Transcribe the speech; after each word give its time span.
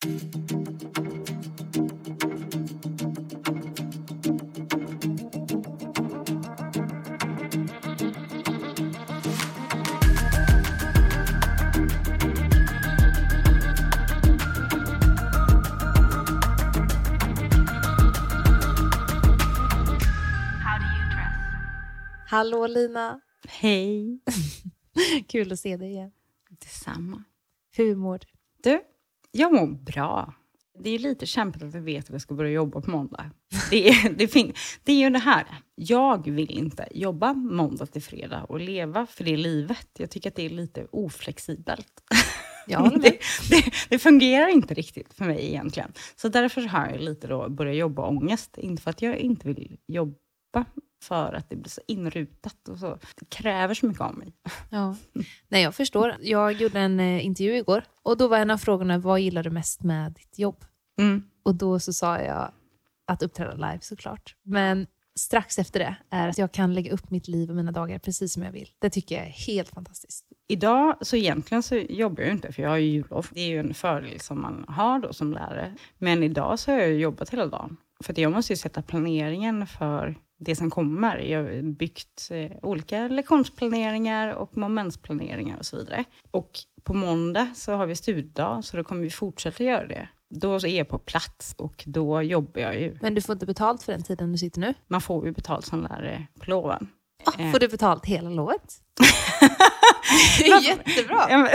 Hallå 0.00 0.12
Lina! 22.66 23.20
Hej! 23.48 24.20
Kul 25.28 25.52
att 25.52 25.60
se 25.60 25.76
dig 25.76 25.90
igen. 25.90 26.12
Detsamma. 26.50 27.24
Hur 27.70 27.96
mår 27.96 28.18
du? 28.18 28.26
Du, 28.62 28.80
jag 29.32 29.52
mår 29.52 29.66
bra. 29.66 30.34
Det 30.78 30.90
är 30.90 30.98
lite 30.98 31.26
kämpigt 31.26 31.62
att 31.62 31.74
jag 31.74 31.80
vet 31.80 32.04
att 32.04 32.10
jag 32.10 32.20
ska 32.20 32.34
börja 32.34 32.50
jobba 32.50 32.80
på 32.80 32.90
måndag. 32.90 33.30
Det 33.70 33.88
är, 33.88 34.10
det, 34.16 34.28
fin- 34.28 34.52
det 34.84 34.92
är 34.92 34.96
ju 34.96 35.10
det 35.10 35.18
här. 35.18 35.46
Jag 35.74 36.30
vill 36.30 36.50
inte 36.50 36.88
jobba 36.90 37.34
måndag 37.34 37.86
till 37.86 38.02
fredag 38.02 38.44
och 38.44 38.60
leva 38.60 39.06
för 39.06 39.24
det 39.24 39.36
livet. 39.36 39.88
Jag 39.98 40.10
tycker 40.10 40.30
att 40.30 40.36
det 40.36 40.46
är 40.46 40.50
lite 40.50 40.86
oflexibelt. 40.92 42.02
Med. 42.68 42.92
det, 43.02 43.18
det, 43.50 43.64
det 43.88 43.98
fungerar 43.98 44.48
inte 44.48 44.74
riktigt 44.74 45.14
för 45.14 45.24
mig 45.24 45.46
egentligen. 45.46 45.92
Så 46.16 46.28
därför 46.28 46.62
har 46.62 46.86
jag 46.86 47.00
lite 47.00 47.26
då 47.26 47.48
börjat 47.48 47.76
jobba 47.76 48.06
ångest. 48.06 48.58
Inte 48.58 48.82
för 48.82 48.90
att 48.90 49.02
jag 49.02 49.16
inte 49.16 49.48
vill 49.48 49.76
jobba, 49.86 50.64
för 51.00 51.32
att 51.32 51.50
det 51.50 51.56
blir 51.56 51.70
så 51.70 51.80
inrutat 51.86 52.68
och 52.68 52.78
så. 52.78 52.98
Det 53.18 53.28
kräver 53.28 53.74
så 53.74 53.86
mycket 53.86 54.02
av 54.02 54.18
mig. 54.18 54.32
Ja. 54.70 54.96
Nej, 55.48 55.62
jag 55.62 55.74
förstår. 55.74 56.16
Jag 56.20 56.52
gjorde 56.52 56.80
en 56.80 57.00
eh, 57.00 57.26
intervju 57.26 57.56
igår 57.56 57.82
och 58.02 58.16
då 58.16 58.28
var 58.28 58.38
en 58.38 58.50
av 58.50 58.58
frågorna 58.58 58.98
vad 58.98 59.20
gillar 59.20 59.42
du 59.42 59.50
mest 59.50 59.82
med 59.82 60.12
ditt 60.12 60.38
jobb? 60.38 60.64
Mm. 60.98 61.22
Och 61.42 61.54
då 61.54 61.80
så 61.80 61.92
sa 61.92 62.18
jag 62.18 62.52
att 63.06 63.22
uppträda 63.22 63.54
live 63.54 63.78
såklart. 63.80 64.36
Men 64.42 64.86
strax 65.18 65.58
efter 65.58 65.80
det 65.80 65.96
är 66.10 66.28
att 66.28 66.38
jag 66.38 66.52
kan 66.52 66.74
lägga 66.74 66.92
upp 66.92 67.10
mitt 67.10 67.28
liv 67.28 67.50
och 67.50 67.56
mina 67.56 67.72
dagar 67.72 67.98
precis 67.98 68.32
som 68.32 68.42
jag 68.42 68.52
vill. 68.52 68.68
Det 68.78 68.90
tycker 68.90 69.14
jag 69.14 69.26
är 69.26 69.30
helt 69.30 69.68
fantastiskt. 69.68 70.24
Idag, 70.48 70.96
så 71.00 71.16
egentligen 71.16 71.62
så 71.62 71.76
jobbar 71.76 72.22
jag 72.22 72.32
inte, 72.32 72.52
för 72.52 72.62
jag 72.62 72.70
har 72.70 72.76
ju 72.76 72.86
jullov. 72.86 73.26
Det 73.30 73.40
är 73.40 73.48
ju 73.48 73.60
en 73.60 73.74
fördel 73.74 74.20
som 74.20 74.40
man 74.40 74.64
har 74.68 74.98
då 74.98 75.12
som 75.12 75.32
lärare. 75.32 75.76
Men 75.98 76.22
idag 76.22 76.58
så 76.58 76.70
har 76.70 76.78
jag 76.78 76.94
jobbat 76.94 77.30
hela 77.30 77.46
dagen. 77.46 77.76
För 78.04 78.20
jag 78.20 78.32
måste 78.32 78.52
ju 78.52 78.56
sätta 78.56 78.82
planeringen 78.82 79.66
för 79.66 80.18
det 80.40 80.56
som 80.56 80.70
kommer. 80.70 81.16
Jag 81.18 81.42
har 81.42 81.62
byggt 81.62 82.28
eh, 82.30 82.50
olika 82.62 83.08
lektionsplaneringar 83.08 84.34
och 84.34 84.56
momentsplaneringar 84.56 85.58
och 85.58 85.66
så 85.66 85.76
vidare. 85.76 86.04
Och 86.30 86.50
på 86.82 86.94
måndag 86.94 87.48
så 87.54 87.72
har 87.72 87.86
vi 87.86 87.96
studiedag, 87.96 88.64
så 88.64 88.76
då 88.76 88.84
kommer 88.84 89.02
vi 89.02 89.10
fortsätta 89.10 89.64
göra 89.64 89.86
det. 89.86 90.08
Då 90.30 90.54
är 90.54 90.66
jag 90.66 90.88
på 90.88 90.98
plats 90.98 91.54
och 91.58 91.84
då 91.86 92.22
jobbar 92.22 92.60
jag 92.60 92.80
ju. 92.80 92.98
Men 93.02 93.14
du 93.14 93.20
får 93.20 93.32
inte 93.32 93.46
betalt 93.46 93.82
för 93.82 93.92
den 93.92 94.02
tiden 94.02 94.32
du 94.32 94.38
sitter 94.38 94.60
nu? 94.60 94.74
Man 94.86 95.00
får 95.00 95.26
ju 95.26 95.32
betalt 95.32 95.66
som 95.66 95.82
lärare 95.82 96.26
på 96.40 96.50
loven. 96.50 96.88
Ah, 97.24 97.52
får 97.52 97.58
du 97.58 97.68
betalt 97.68 98.06
hela 98.06 98.30
lovet? 98.30 98.74
det 100.38 100.48
är 100.48 100.60
jättebra. 100.60 101.26
Ja, 101.30 101.48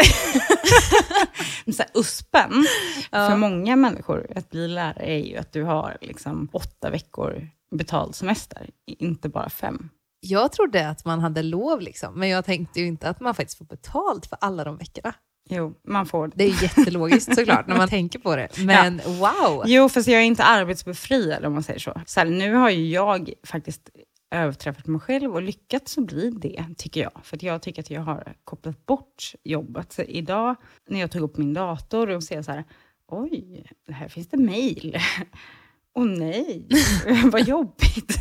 så 1.74 1.84
här, 1.84 1.92
USPen 1.94 2.66
för 3.12 3.36
många 3.36 3.76
människor 3.76 4.28
att 4.36 4.50
bli 4.50 4.68
lärare 4.68 5.06
är 5.06 5.26
ju 5.26 5.38
att 5.38 5.54
du 5.54 5.64
har 5.64 5.98
liksom 6.02 6.50
åtta 6.52 6.90
veckor 6.90 7.50
betald 7.72 8.16
semester, 8.16 8.70
inte 8.86 9.30
bara 9.30 9.50
fem. 9.50 9.90
Jag 10.20 10.52
trodde 10.52 10.90
att 10.90 11.06
man 11.06 11.20
hade 11.20 11.44
lov, 11.44 11.82
liksom, 11.82 12.20
men 12.20 12.30
jag 12.30 12.46
tänkte 12.46 12.80
ju 12.80 12.88
inte 12.88 13.10
att 13.10 13.20
man 13.20 13.36
faktiskt 13.36 13.58
får 13.58 13.66
betalt 13.66 14.26
för 14.26 14.38
alla 14.42 14.64
de 14.64 14.78
veckorna. 14.78 15.14
Jo, 15.50 15.74
man 15.88 16.06
får 16.06 16.32
Det 16.36 16.44
är 16.44 16.64
jättelogiskt 16.64 17.36
såklart 17.36 17.68
när 17.68 17.78
man 17.78 17.90
tänker 17.90 18.20
på 18.20 18.36
det. 18.36 18.50
Men 18.60 18.98
wow! 19.06 19.64
Jo, 19.66 19.90
fast 19.90 20.08
jag 20.08 20.22
är 20.22 20.26
inte 20.26 20.44
arbetsbefriad 20.44 21.46
om 21.46 21.54
man 21.54 21.64
säger 21.64 21.80
så. 21.80 22.02
så 22.06 22.20
här, 22.20 22.28
nu 22.28 22.54
har 22.54 22.70
ju 22.70 22.90
jag 22.90 23.34
faktiskt 23.44 23.90
överträffat 24.32 24.88
mig 24.88 25.02
själv 25.02 25.34
och 25.34 25.42
lyckats 25.42 25.98
bli 25.98 26.30
det, 26.30 26.66
tycker 26.78 27.02
jag. 27.02 27.12
För 27.24 27.46
jag 27.46 27.62
tycker 27.62 27.82
att 27.82 27.90
jag 27.90 28.02
har 28.02 28.36
kopplat 28.44 28.86
bort 28.86 29.34
jobbet. 29.44 29.94
Så 29.94 30.02
idag 30.02 30.56
när 30.90 31.00
jag 31.00 31.12
tog 31.12 31.22
upp 31.22 31.38
min 31.38 31.54
dator 31.54 32.10
och 32.10 32.24
ser 32.24 32.42
så 32.42 32.52
här, 32.52 32.64
oj, 33.08 33.66
här 33.92 34.08
finns 34.08 34.28
det 34.28 34.38
mejl. 34.38 34.98
Åh 35.96 36.06
nej, 36.06 36.68
vad 37.32 37.48
jobbigt. 37.48 38.20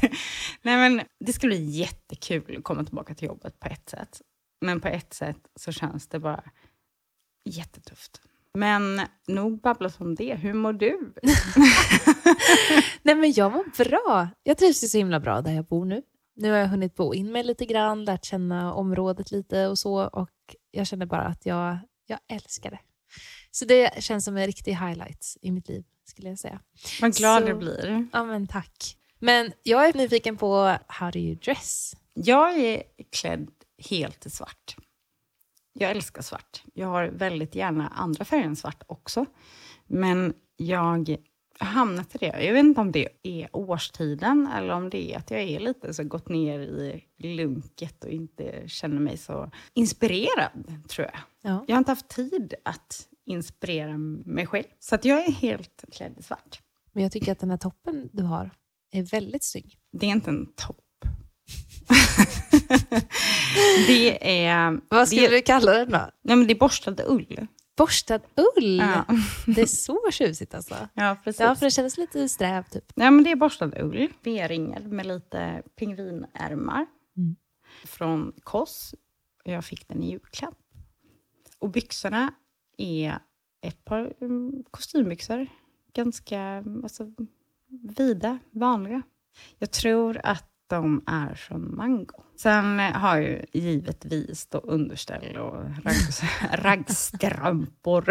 nej, 0.63 0.91
men 0.91 1.07
det 1.21 1.33
ska 1.33 1.47
bli 1.47 1.65
jättekul 1.65 2.57
att 2.57 2.65
komma 2.65 2.85
tillbaka 2.85 3.15
till 3.15 3.29
jobbet 3.29 3.61
på 3.61 3.69
ett 3.69 3.89
sätt. 3.89 4.21
Men 4.61 4.81
på 4.81 4.89
ett 4.89 5.15
sätt 5.15 5.39
så 5.57 5.73
känns 5.73 6.09
det 6.09 6.19
bara 6.19 6.45
jättetufft. 7.45 8.21
Men 8.59 9.01
nog 9.29 9.61
babblat 9.61 10.01
om 10.01 10.15
det. 10.15 10.35
Hur 10.35 10.53
mår 10.53 10.73
du? 10.73 11.15
Nej, 13.03 13.15
men 13.15 13.33
jag 13.33 13.53
mår 13.53 13.85
bra. 13.85 14.29
Jag 14.43 14.59
trivs 14.59 14.85
ju 14.85 14.89
så 14.89 14.99
himla 14.99 15.21
bra 15.21 15.41
där 15.41 15.53
jag 15.53 15.65
bor 15.65 15.85
nu. 15.85 16.03
Nu 16.37 16.51
har 16.51 16.59
jag 16.59 16.69
hunnit 16.69 16.95
bo 16.95 17.15
in 17.15 17.33
mig 17.33 17.45
lite 17.45 17.67
grann, 17.67 18.05
lärt 18.05 18.25
känna 18.25 18.75
området 18.75 19.31
lite 19.31 19.69
och 19.69 19.79
så. 19.79 20.05
Och 20.07 20.31
jag 20.71 20.87
känner 20.87 21.07
bara 21.07 21.23
att 21.25 21.47
jag, 21.47 21.79
jag 22.07 22.19
älskar 22.29 22.71
det. 22.71 22.81
Så 23.51 23.65
det 23.65 24.03
känns 24.05 24.25
som 24.25 24.37
en 24.37 24.47
riktig 24.47 24.73
highlight 24.73 25.37
i 25.43 25.51
mitt 25.51 25.69
liv, 25.69 25.85
skulle 26.05 26.29
jag 26.29 26.39
säga. 26.39 26.61
Vad 27.01 27.15
glad 27.15 27.43
Så- 27.43 27.49
jag 27.49 27.59
blir. 27.59 28.07
Ja, 28.13 28.25
men 28.25 28.47
tack. 28.47 28.97
Men 29.19 29.53
jag 29.63 29.89
är 29.89 29.95
nyfiken 29.95 30.37
på 30.37 30.77
how 30.89 31.11
do 31.11 31.19
you 31.19 31.35
dress? 31.35 31.97
Jag 32.15 32.59
är 32.59 32.83
klädd 33.13 33.49
helt 33.91 34.27
i 34.27 34.31
svart. 34.31 34.77
Jag 35.73 35.91
älskar 35.91 36.23
svart. 36.23 36.63
Jag 36.75 36.87
har 36.89 37.07
väldigt 37.07 37.55
gärna 37.55 37.89
andra 37.89 38.25
färger 38.25 38.45
än 38.45 38.57
svart 38.57 38.83
också. 38.87 39.27
Men 39.87 40.35
jag 40.57 40.79
har 40.79 41.67
hamnat 41.67 42.15
i 42.15 42.19
det. 42.19 42.45
Jag 42.45 42.53
vet 42.53 42.65
inte 42.65 42.81
om 42.81 42.93
det 42.93 43.09
är 43.23 43.49
årstiden 43.53 44.49
eller 44.57 44.75
om 44.75 44.91
det 44.91 45.13
är 45.13 45.19
att 45.19 45.31
jag 45.31 45.41
är 45.41 45.61
lite 45.61 45.95
så 45.95 46.05
gått 46.05 46.29
ner 46.29 46.59
i 46.61 47.03
lunket 47.37 48.05
och 48.05 48.11
inte 48.11 48.63
känner 48.69 49.01
mig 49.01 49.17
så 49.17 49.51
inspirerad, 49.75 50.83
tror 50.89 51.07
jag. 51.13 51.21
Ja. 51.53 51.65
Jag 51.69 51.75
har 51.75 51.79
inte 51.79 51.91
haft 51.91 52.09
tid 52.09 52.55
att 52.65 53.09
inspirera 53.27 53.99
mig 53.99 54.47
själv. 54.47 54.65
Så 54.79 54.95
att 54.95 55.05
jag 55.05 55.27
är 55.27 55.33
helt 55.33 55.85
klädd 55.93 56.15
i 56.19 56.23
svart. 56.23 56.61
Men 56.93 57.03
jag 57.03 57.13
tycker 57.13 57.33
att 57.33 57.39
den 57.39 57.51
här 57.51 57.57
toppen 57.57 58.09
du 58.13 58.23
har 58.23 58.51
är 58.93 59.03
väldigt 59.03 59.45
snygg. 59.45 59.79
Det 59.93 60.07
är 60.07 60.11
inte 60.11 60.31
en 60.31 60.47
topp. 60.55 60.81
det 63.87 64.47
är... 64.47 64.81
Vad 64.89 65.09
skulle 65.09 65.29
det, 65.29 65.37
du 65.37 65.43
kalla 65.43 65.73
den 65.73 65.91
då? 65.91 66.11
Nej, 66.23 66.37
men 66.37 66.47
det 66.47 66.53
är 66.53 66.59
borstad 66.59 66.97
ull. 67.07 67.47
Borstad 67.77 68.21
ull? 68.37 68.79
Ja, 68.79 69.05
Det 69.47 69.61
är 69.61 69.67
så 69.67 70.11
tjusigt 70.11 70.55
alltså. 70.55 70.75
ja 70.95 71.17
precis. 71.25 71.41
Ja, 71.41 71.55
för 71.55 71.67
det 71.67 71.71
kändes 71.71 71.99
lite 71.99 72.29
sträv 72.29 72.63
typ. 72.63 72.93
Nej, 72.97 73.11
men 73.11 73.25
det 73.25 73.31
är 73.31 73.37
borstad 73.37 73.71
ull. 73.83 74.09
V-ringar 74.23 74.81
med 74.81 75.07
lite 75.07 75.63
pingvinärmar. 75.79 76.87
Mm. 77.17 77.37
Från 77.85 78.33
Koss. 78.43 78.95
Jag 79.45 79.65
fick 79.65 79.89
den 79.89 80.03
i 80.03 80.11
julklapp. 80.11 80.55
Och 81.59 81.71
byxorna 81.71 82.35
är 82.79 83.19
ett 83.61 83.85
par 83.85 84.13
mm, 84.21 84.65
kostymbyxor. 84.71 85.47
Ganska 85.93 86.65
alltså, 86.83 87.13
vida, 87.97 88.39
vanliga. 88.51 89.03
Jag 89.59 89.71
tror 89.71 90.21
att 90.25 90.51
de 90.67 91.03
är 91.07 91.35
från 91.35 91.77
Mango. 91.77 92.23
Sen 92.37 92.79
har 92.79 93.17
jag 93.17 93.25
ju 93.25 93.45
givetvis 93.53 94.47
då 94.47 94.59
underställ 94.59 95.37
och 95.37 95.65
raggstrumpor 96.53 98.11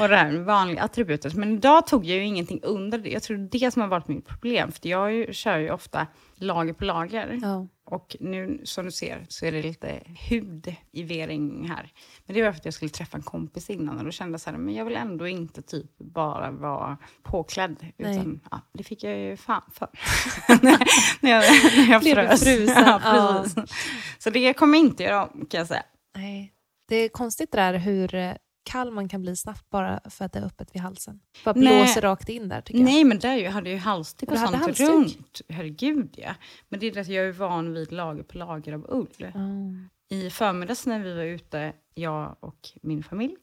och 0.00 0.08
det 0.08 0.16
här 0.16 0.38
vanliga 0.38 0.82
attributet. 0.82 1.34
Men 1.34 1.52
idag 1.52 1.86
tog 1.86 2.04
jag 2.04 2.16
ju 2.16 2.24
ingenting 2.24 2.60
under 2.62 2.98
det. 2.98 3.10
Jag 3.10 3.22
tror 3.22 3.36
det 3.36 3.58
är 3.58 3.60
det 3.60 3.70
som 3.70 3.82
har 3.82 3.88
varit 3.88 4.08
mitt 4.08 4.26
problem. 4.26 4.72
För 4.72 4.88
jag 4.88 5.12
ju, 5.12 5.32
kör 5.32 5.58
ju 5.58 5.70
ofta 5.70 6.06
lager 6.34 6.72
på 6.72 6.84
lager. 6.84 7.38
Oh. 7.42 7.66
Och 7.90 8.16
nu 8.20 8.60
som 8.64 8.84
du 8.84 8.90
ser 8.90 9.26
så 9.28 9.46
är 9.46 9.52
det 9.52 9.62
lite 9.62 10.00
hud 10.30 10.74
i 10.92 11.02
V-ring 11.02 11.68
här. 11.68 11.92
Men 12.26 12.36
det 12.36 12.42
var 12.42 12.52
för 12.52 12.58
att 12.58 12.64
jag 12.64 12.74
skulle 12.74 12.88
träffa 12.88 13.16
en 13.16 13.22
kompis 13.22 13.70
innan 13.70 13.98
och 13.98 14.04
då 14.04 14.10
kände 14.10 14.32
jag 14.32 14.40
så 14.40 14.50
här, 14.50 14.58
men 14.58 14.74
jag 14.74 14.84
vill 14.84 14.96
ändå 14.96 15.28
inte 15.28 15.62
typ 15.62 15.98
bara 15.98 16.50
vara 16.50 16.98
påklädd. 17.22 17.76
Nej. 17.96 18.14
Utan 18.14 18.40
ja, 18.50 18.60
det 18.72 18.84
fick 18.84 19.04
jag 19.04 19.18
ju 19.18 19.36
fan 19.36 19.62
för. 19.72 19.88
när 21.20 21.30
jag, 21.30 21.44
när 21.76 21.90
jag 21.90 22.02
Blev 22.02 22.14
frös. 22.14 22.44
frusen? 22.44 22.74
Ja, 22.86 23.40
precis. 23.44 23.74
Så 24.18 24.30
det 24.30 24.52
kommer 24.54 24.78
jag 24.78 24.86
inte 24.86 25.02
göra 25.02 25.26
om 25.26 25.46
kan 25.46 25.58
jag 25.58 25.66
säga. 25.68 25.82
Nej. 26.16 26.52
Det 26.88 26.96
är 26.96 27.08
konstigt 27.08 27.52
det 27.52 27.58
där 27.58 27.74
hur 27.74 28.36
kall 28.62 28.90
man 28.90 29.08
kan 29.08 29.22
bli 29.22 29.36
snabbt 29.36 29.70
bara 29.70 30.00
för 30.10 30.24
att 30.24 30.32
det 30.32 30.38
är 30.38 30.44
öppet 30.44 30.74
vid 30.74 30.82
halsen. 30.82 31.20
Bara 31.44 31.54
blåser 31.54 32.00
rakt 32.00 32.28
in 32.28 32.48
där 32.48 32.60
tycker 32.60 32.80
jag. 32.80 32.84
Nej, 32.84 33.04
men 33.04 33.18
där 33.18 33.36
jag 33.36 33.50
hade 33.52 33.70
ju 33.70 33.76
halsduk 33.76 34.28
Du 34.28 34.34
och 34.34 34.40
sånt 34.40 34.56
halsduk? 34.56 34.88
runt. 34.88 35.40
Herregud 35.48 36.14
ja. 36.18 36.34
Men 36.68 36.80
det 36.80 36.86
är 36.86 36.92
det 36.92 37.00
att 37.00 37.08
jag 37.08 37.24
är 37.28 37.32
van 37.32 37.74
vid 37.74 37.92
lager 37.92 38.22
på 38.22 38.38
lager 38.38 38.72
av 38.72 38.86
ull. 38.88 39.30
Mm. 39.34 39.88
I 40.08 40.30
förmiddags 40.30 40.86
när 40.86 40.98
vi 41.00 41.14
var 41.14 41.22
ute, 41.24 41.72
jag 41.94 42.36
och 42.40 42.68
min 42.82 43.02
familj, 43.02 43.36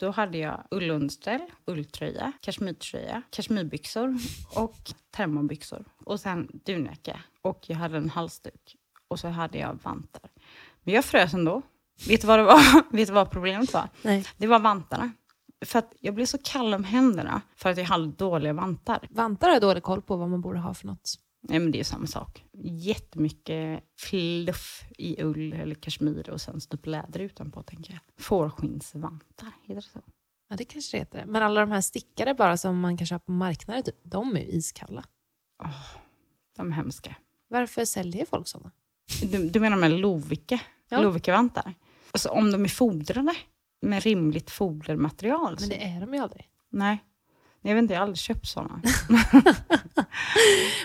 då 0.00 0.10
hade 0.10 0.38
jag 0.38 0.64
ullunderställ, 0.70 1.40
ulltröja, 1.66 2.32
kashmirtröja, 2.40 3.22
kashmirbyxor 3.30 4.18
och 4.54 4.92
termobyxor. 5.10 5.84
Och 6.04 6.20
sen 6.20 6.60
dunjacka. 6.64 7.20
Och 7.42 7.64
jag 7.66 7.76
hade 7.76 7.96
en 7.96 8.10
halsduk. 8.10 8.76
Och 9.08 9.20
så 9.20 9.28
hade 9.28 9.58
jag 9.58 9.78
vantar. 9.82 10.30
Men 10.82 10.94
jag 10.94 11.04
frös 11.04 11.34
ändå. 11.34 11.62
Vet 12.08 12.20
du 12.20 12.26
vad, 12.26 12.38
det 12.38 12.42
var? 12.42 12.92
Vet 12.96 13.08
du 13.08 13.14
vad 13.14 13.30
problemet 13.30 13.72
var? 13.72 13.88
Nej. 14.02 14.24
Det 14.36 14.46
var 14.46 14.58
vantarna. 14.58 15.12
För 15.64 15.78
att 15.78 15.92
jag 16.00 16.14
blev 16.14 16.26
så 16.26 16.38
kall 16.38 16.74
om 16.74 16.84
händerna 16.84 17.42
för 17.56 17.70
att 17.70 17.76
jag 17.76 17.84
hade 17.84 18.06
dåliga 18.06 18.52
vantar. 18.52 19.08
Vantar 19.10 19.48
har 19.48 19.54
jag 19.54 19.62
dålig 19.62 19.82
koll 19.82 20.02
på 20.02 20.16
vad 20.16 20.30
man 20.30 20.40
borde 20.40 20.58
ha 20.58 20.74
för 20.74 20.86
något. 20.86 21.14
Nej, 21.48 21.58
men 21.58 21.70
det 21.70 21.80
är 21.80 21.84
samma 21.84 22.06
sak. 22.06 22.44
Jättemycket 22.62 23.84
fluff 23.98 24.84
i 24.98 25.22
ull 25.22 25.52
eller 25.52 25.74
kashmir 25.74 26.30
och 26.30 26.40
sen 26.40 26.60
typ 26.60 26.86
läder 26.86 27.20
utanpå, 27.20 27.62
tänker 27.62 27.92
jag. 27.92 28.00
Fårskinnsvantar, 28.24 29.52
heter 29.62 29.74
det 29.74 29.82
så? 29.82 30.00
Ja, 30.48 30.56
det 30.56 30.64
kanske 30.64 30.96
det 30.96 31.00
heter. 31.00 31.24
Men 31.26 31.42
alla 31.42 31.60
de 31.60 31.70
här 31.70 31.80
stickare 31.80 32.34
bara 32.34 32.56
som 32.56 32.80
man 32.80 32.96
kan 32.96 33.06
köpa 33.06 33.24
på 33.24 33.32
marknaden, 33.32 33.82
typ, 33.82 33.96
de 34.02 34.36
är 34.36 34.40
ju 34.40 34.46
iskalla. 34.46 35.04
De 36.56 36.72
är 36.72 36.76
hemska. 36.76 37.16
Varför 37.48 37.84
säljer 37.84 38.26
folk 38.26 38.48
sådana? 38.48 38.70
Du, 39.22 39.48
du 39.50 39.60
menar 39.60 39.76
med 39.76 39.90
Lovike? 39.90 40.60
Ja. 40.88 41.02
Lovikevantar? 41.02 41.74
Alltså 42.14 42.28
om 42.28 42.50
de 42.52 42.64
är 42.64 42.68
fodrade 42.68 43.34
med 43.82 44.02
rimligt 44.02 44.50
fodermaterial? 44.50 45.56
Men 45.60 45.68
det 45.68 45.84
är 45.84 46.00
de 46.00 46.14
ju 46.14 46.20
aldrig. 46.20 46.48
Nej. 46.70 47.04
Jag 47.62 47.74
vet 47.74 47.82
inte, 47.82 47.94
jag 47.94 48.00
har 48.00 48.04
aldrig 48.06 48.18
köpt 48.18 48.46
sådana. 48.46 48.80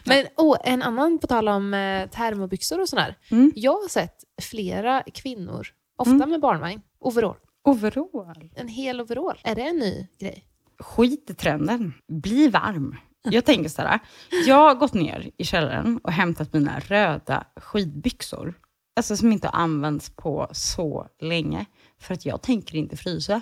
Men 0.06 0.26
oh, 0.38 0.58
en 0.64 0.82
annan, 0.82 1.20
på 1.20 1.28
tal 1.28 1.48
om 1.48 1.74
eh, 1.74 2.10
termobyxor 2.10 2.82
och 2.82 2.90
sådär. 2.90 3.16
Mm. 3.32 3.52
Jag 3.56 3.72
har 3.72 3.90
sett 3.90 4.24
flera 4.42 5.04
kvinnor, 5.14 5.68
ofta 5.96 6.12
Mm. 6.12 6.30
med 6.30 6.40
barnvagn, 6.42 6.82
overall. 7.00 7.36
Overall. 7.64 8.50
En 8.56 8.68
hel 8.68 9.02
overall. 9.02 9.38
Är 9.44 9.56
det 9.56 9.62
en 9.62 9.76
ny 9.76 10.08
grej? 10.20 10.46
Skit 10.80 11.30
i 11.30 11.34
trenden. 11.34 11.94
Bli 12.08 12.48
varm. 12.48 12.96
Jag 13.24 13.46
tänker 13.46 13.70
så 13.70 13.82
här, 13.82 14.00
jag 14.46 14.56
har 14.56 14.76
gått 14.76 14.94
ner 14.94 15.32
i 15.38 15.46
källaren 15.46 15.98
och 16.04 16.12
hämtat 16.12 16.54
mina 16.54 16.80
röda 16.80 17.44
skidbyxor. 17.56 18.54
Alltså 19.00 19.18
som 19.18 19.32
inte 19.32 19.48
har 19.48 19.60
använts 19.62 20.10
på 20.10 20.48
så 20.52 21.08
länge. 21.22 21.66
För 22.02 22.14
att 22.14 22.26
jag 22.26 22.42
tänker 22.42 22.76
inte 22.76 22.98
frysa. 22.98 23.42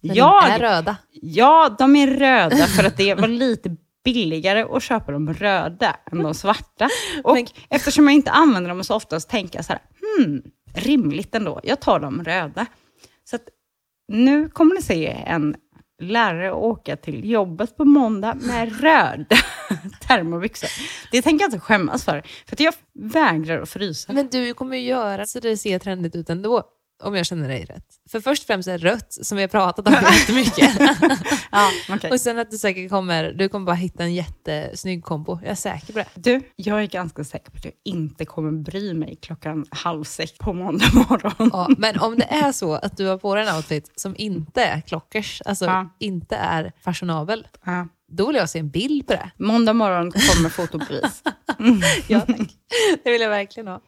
Men 0.00 0.16
Jag, 0.16 0.42
de 0.44 0.50
är 0.50 0.58
röda. 0.58 0.96
ja, 1.12 1.76
de 1.78 1.96
är 1.96 2.06
röda 2.06 2.66
för 2.66 2.84
att 2.84 2.96
det 2.96 3.14
var 3.14 3.28
lite 3.28 3.76
billigare 4.04 4.62
att 4.76 4.82
köpa 4.82 5.12
de 5.12 5.34
röda 5.34 5.96
än 6.12 6.18
de 6.22 6.34
svarta. 6.34 6.88
Och 7.24 7.34
Men- 7.34 7.46
eftersom 7.70 8.04
jag 8.04 8.14
inte 8.14 8.30
använder 8.30 8.68
dem 8.70 8.84
så 8.84 8.94
ofta 8.94 9.20
så 9.20 9.28
tänker 9.28 9.58
jag 9.58 9.64
så 9.64 9.72
här, 9.72 9.82
hmm, 10.18 10.42
rimligt 10.74 11.34
ändå. 11.34 11.60
Jag 11.62 11.80
tar 11.80 12.00
de 12.00 12.24
röda. 12.24 12.66
Så 13.24 13.36
att 13.36 13.42
nu 14.08 14.48
kommer 14.48 14.74
ni 14.74 14.82
se 14.82 15.06
en 15.26 15.56
lärare 16.02 16.52
åka 16.52 16.96
till 16.96 17.30
jobbet 17.30 17.76
på 17.76 17.84
måndag 17.84 18.34
med 18.34 18.80
röda 18.80 19.36
termobyxor. 20.08 20.68
Det 21.10 21.22
tänker 21.22 21.44
jag 21.44 21.48
inte 21.48 21.60
skämmas 21.60 22.04
för, 22.04 22.22
för 22.46 22.56
att 22.56 22.60
jag 22.60 22.74
vägrar 22.94 23.62
att 23.62 23.70
frysa. 23.70 24.12
Men 24.12 24.28
du 24.28 24.54
kommer 24.54 24.76
ju 24.76 24.82
göra 24.82 25.26
så 25.26 25.40
det 25.40 25.56
ser 25.56 25.78
trendigt 25.78 26.16
ut 26.16 26.30
ändå. 26.30 26.64
Om 27.02 27.14
jag 27.14 27.26
känner 27.26 27.48
dig 27.48 27.64
rätt. 27.64 27.84
För 28.10 28.20
först 28.20 28.42
och 28.42 28.46
främst 28.46 28.68
är 28.68 28.78
rött, 28.78 29.12
som 29.12 29.36
vi 29.36 29.42
har 29.42 29.48
pratat 29.48 29.86
om 29.88 29.92
jättemycket. 30.12 30.70
Ja, 31.52 31.70
okej. 31.90 32.10
och 32.10 32.20
sen 32.20 32.38
att 32.38 32.50
du 32.50 32.58
säkert 32.58 32.90
kommer, 32.90 33.32
du 33.32 33.48
kommer 33.48 33.66
bara 33.66 33.76
hitta 33.76 34.02
en 34.04 34.14
jättesnygg 34.14 35.04
kombo. 35.04 35.38
Jag 35.42 35.50
är 35.50 35.54
säker 35.54 35.92
på 35.92 35.98
det. 35.98 36.06
Du, 36.14 36.40
jag 36.56 36.82
är 36.82 36.86
ganska 36.86 37.24
säker 37.24 37.50
på 37.50 37.56
att 37.56 37.64
jag 37.64 37.74
inte 37.84 38.24
kommer 38.24 38.52
bry 38.52 38.94
mig 38.94 39.18
klockan 39.22 39.66
halv 39.70 40.04
sex 40.04 40.32
på 40.38 40.52
måndag 40.52 40.86
morgon. 40.94 41.50
Ja, 41.52 41.68
men 41.78 41.98
om 42.00 42.16
det 42.18 42.24
är 42.24 42.52
så 42.52 42.74
att 42.74 42.96
du 42.96 43.06
har 43.06 43.18
på 43.18 43.34
dig 43.34 43.46
en 43.48 43.56
outfit 43.56 43.92
som 44.00 44.14
inte 44.18 44.64
är 44.64 44.80
klockers, 44.80 45.42
alltså 45.44 45.64
Ja. 45.64 45.94
inte 45.98 46.36
är 46.36 46.72
fashionabel, 46.84 47.46
Ja. 47.64 47.88
Då 48.12 48.26
vill 48.26 48.36
jag 48.36 48.50
se 48.50 48.58
en 48.58 48.70
bild 48.70 49.06
på 49.06 49.12
det. 49.12 49.30
Måndag 49.36 49.72
morgon 49.72 50.10
kommer 50.12 50.48
fotobevis. 50.48 51.22
Ja, 52.08 52.20
tack. 52.20 52.56
Det 53.04 53.10
vill 53.10 53.20
jag 53.20 53.28
verkligen 53.30 53.68
ha. 53.68 53.80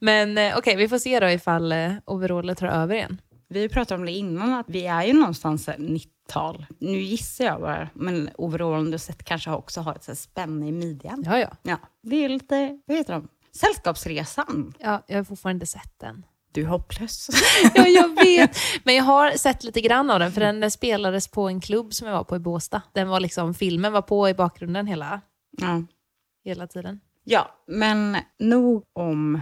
Men 0.00 0.38
eh, 0.38 0.58
okej, 0.58 0.76
vi 0.76 0.88
får 0.88 0.98
se 0.98 1.20
då 1.20 1.28
ifall 1.28 1.72
eh, 1.72 1.92
overallen 2.04 2.56
tar 2.56 2.66
över 2.66 2.94
igen. 2.94 3.20
Vi 3.48 3.68
pratade 3.68 4.00
om 4.00 4.06
det 4.06 4.12
innan, 4.12 4.54
att 4.54 4.66
vi 4.68 4.86
är 4.86 5.02
ju 5.04 5.12
någonstans 5.12 5.64
så 5.64 5.70
här 5.70 5.78
90-tal. 5.78 6.66
Nu 6.78 7.00
gissar 7.00 7.44
jag 7.44 7.60
bara, 7.60 7.88
men 7.94 8.30
overallen 8.38 8.90
du 8.90 8.98
sett 8.98 9.24
kanske 9.24 9.50
också 9.50 9.80
har 9.80 9.94
ett 9.94 10.18
spänne 10.18 10.68
i 10.68 10.72
midjan. 10.72 11.22
Ja, 11.26 11.38
ja. 11.38 11.50
Ja, 11.62 11.76
det 12.02 12.24
är 12.24 12.28
lite, 12.28 12.78
vad 12.86 12.96
heter 12.96 13.12
de? 13.12 13.28
Sällskapsresan. 13.56 14.72
ja 14.78 15.02
jag 15.06 15.16
har 15.16 15.24
fortfarande 15.24 15.56
inte 15.56 15.66
sett 15.66 15.98
den. 16.00 16.24
Du 16.58 16.64
är 16.64 16.68
hopplös. 16.68 17.28
Ja, 17.74 17.86
jag 17.86 18.24
vet. 18.24 18.56
Men 18.84 18.94
jag 18.94 19.04
har 19.04 19.30
sett 19.30 19.64
lite 19.64 19.80
grann 19.80 20.10
av 20.10 20.18
den, 20.18 20.32
för 20.32 20.40
den 20.40 20.70
spelades 20.70 21.28
på 21.28 21.48
en 21.48 21.60
klubb 21.60 21.94
som 21.94 22.08
jag 22.08 22.14
var 22.14 22.24
på 22.24 22.36
i 22.36 22.38
Båstad. 22.38 22.82
Den 22.92 23.08
var 23.08 23.20
liksom, 23.20 23.54
filmen 23.54 23.92
var 23.92 24.02
på 24.02 24.28
i 24.28 24.34
bakgrunden 24.34 24.86
hela, 24.86 25.20
ja. 25.50 25.82
hela 26.44 26.66
tiden. 26.66 27.00
ja, 27.24 27.50
men 27.66 28.16
nog 28.38 28.84
om 28.92 29.40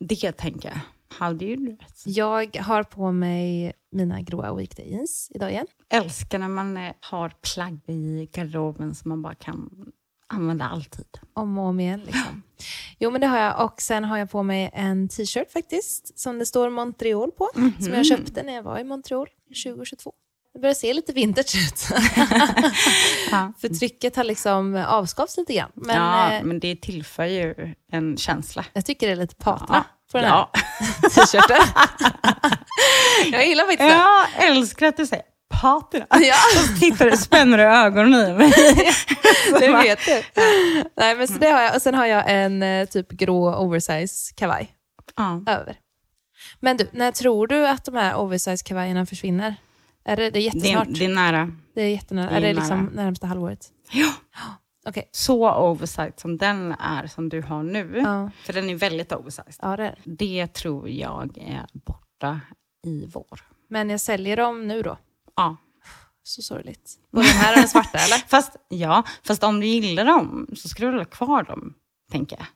det 0.00 0.32
tänker 0.32 0.68
jag. 0.68 0.78
Hade 1.18 1.44
ju 1.44 1.56
du 1.56 1.76
rätt. 1.76 2.02
Jag 2.04 2.56
har 2.56 2.82
på 2.82 3.12
mig 3.12 3.72
mina 3.92 4.20
gråa 4.20 4.54
weekdays 4.54 5.28
idag 5.34 5.50
igen. 5.50 5.66
Älskar 5.88 6.38
när 6.38 6.48
man 6.48 6.76
eh, 6.76 6.92
har 7.00 7.32
plagg 7.54 7.80
i 7.88 8.28
garderoben 8.32 8.94
som 8.94 9.08
man 9.08 9.22
bara 9.22 9.34
kan 9.34 9.91
använda 10.32 10.64
alltid. 10.68 11.06
Om 11.34 11.58
och 11.58 11.64
om 11.64 11.80
igen. 11.80 12.00
Liksom. 12.06 12.42
Jo, 12.98 13.10
men 13.10 13.20
det 13.20 13.26
har 13.26 13.38
jag. 13.38 13.64
Och 13.64 13.82
sen 13.82 14.04
har 14.04 14.18
jag 14.18 14.30
på 14.30 14.42
mig 14.42 14.70
en 14.72 15.08
t-shirt 15.08 15.52
faktiskt, 15.52 16.18
som 16.20 16.38
det 16.38 16.46
står 16.46 16.70
Montreal 16.70 17.30
på. 17.30 17.50
Som 17.80 17.92
jag 17.94 18.06
köpte 18.06 18.42
när 18.42 18.52
jag 18.54 18.62
var 18.62 18.78
i 18.78 18.84
Montreal 18.84 19.26
2022. 19.64 20.12
Det 20.54 20.58
börjar 20.58 20.74
se 20.74 20.94
lite 20.94 21.12
vintage 21.12 21.54
ut. 21.56 21.88
Ja. 23.30 23.52
För 23.60 23.68
trycket 23.68 24.16
har 24.16 24.24
liksom 24.24 24.84
avskavts 24.88 25.36
lite 25.36 25.54
grann. 25.54 25.70
Men 25.74 25.96
ja, 25.96 26.30
eh, 26.32 26.42
men 26.44 26.60
det 26.60 26.76
tillför 26.76 27.24
ju 27.24 27.74
en 27.92 28.16
känsla. 28.16 28.64
jag 28.72 28.86
tycker 28.86 29.06
det 29.06 29.12
är 29.12 29.16
lite 29.16 29.34
patina 29.34 29.66
Ja. 29.70 29.84
på 30.12 30.18
den 30.18 30.26
här 30.26 30.32
Ja. 30.36 30.50
t-shirten. 31.08 31.60
jag 33.32 33.46
gillar 33.46 33.64
faktiskt 33.64 33.90
det. 33.90 33.96
Jag 33.96 34.46
älskar 34.48 34.86
att 34.86 34.96
du 34.96 35.06
säger 35.06 35.24
patina. 35.60 36.06
Ja. 36.10 36.34
Och 36.74 36.80
tittar 36.80 37.10
du, 37.10 37.16
spänner 37.16 37.58
du 37.58 37.64
ögonen 37.64 38.30
i 38.30 38.32
mig. 38.34 38.52
Det 39.60 39.68
vet 39.72 39.98
du. 40.06 40.22
Nej, 40.96 41.16
men 41.16 41.28
så 41.28 41.34
det 41.38 41.46
har 41.50 41.60
jag. 41.62 41.74
Och 41.76 41.82
sen 41.82 41.94
har 41.94 42.06
jag 42.06 42.24
en 42.26 42.62
eh, 42.62 42.86
typ 42.88 43.10
grå 43.10 43.54
oversize 43.54 44.32
kavaj 44.36 44.70
Ja. 45.16 45.42
över. 45.46 45.76
Men 46.60 46.76
du, 46.76 46.88
när 46.92 47.12
tror 47.12 47.46
du 47.46 47.66
att 47.68 47.84
de 47.84 47.94
här 47.94 48.14
oversize 48.16 48.64
kavajerna 48.64 49.06
försvinner? 49.06 49.54
Är 50.04 50.16
det, 50.16 50.22
det 50.22 50.28
är 50.28 50.30
Det, 50.30 50.40
jättesnart. 50.40 50.88
är, 50.88 50.92
det 50.92 51.04
är 51.04 51.08
nära. 51.14 51.50
Det 51.74 51.82
är 51.82 51.88
jättenära. 51.88 52.30
det 52.30 52.34
är 52.36 52.36
är 52.36 52.40
det 52.40 52.52
liksom 52.54 52.84
nära. 52.84 53.04
närmsta 53.04 53.26
halvåret? 53.26 53.66
Ja. 53.92 54.12
Okej. 54.88 55.08
Så 55.12 55.52
oversized 55.54 56.12
som 56.20 56.38
den 56.38 56.72
är 56.72 57.06
som 57.06 57.28
du 57.28 57.42
har 57.42 57.62
nu, 57.62 58.00
Ja. 58.04 58.30
för 58.44 58.52
den 58.52 58.70
är 58.70 58.74
väldigt 58.74 59.12
oversized, 59.12 59.54
ja, 59.62 59.76
det 59.76 59.82
är 59.84 59.94
det. 60.04 60.14
det 60.26 60.46
tror 60.52 60.88
jag 60.88 61.38
är 61.38 61.66
borta 61.72 62.40
i 62.86 63.06
vår. 63.14 63.40
Men 63.68 63.90
jag 63.90 64.00
säljer 64.00 64.36
dem 64.36 64.68
nu 64.68 64.82
då. 64.82 64.98
Ja. 65.36 65.56
Så 66.24 66.42
sorgligt. 66.42 66.90
Och 67.12 67.18
den 67.22 67.26
här 67.32 67.52
är 67.52 67.56
den 67.56 67.68
svarta 67.68 67.98
eller? 67.98 68.16
Fast, 68.28 68.56
ja, 68.68 69.02
fast 69.26 69.42
om 69.44 69.60
du 69.60 69.66
gillar 69.66 70.04
dem 70.04 70.46
så 70.56 70.68
ska 70.68 70.84
du 70.84 70.90
väl 70.90 70.98
ha 71.00 71.04
kvar 71.04 71.42
dem, 71.42 71.74
tänker 72.10 72.36
jag. 72.36 72.46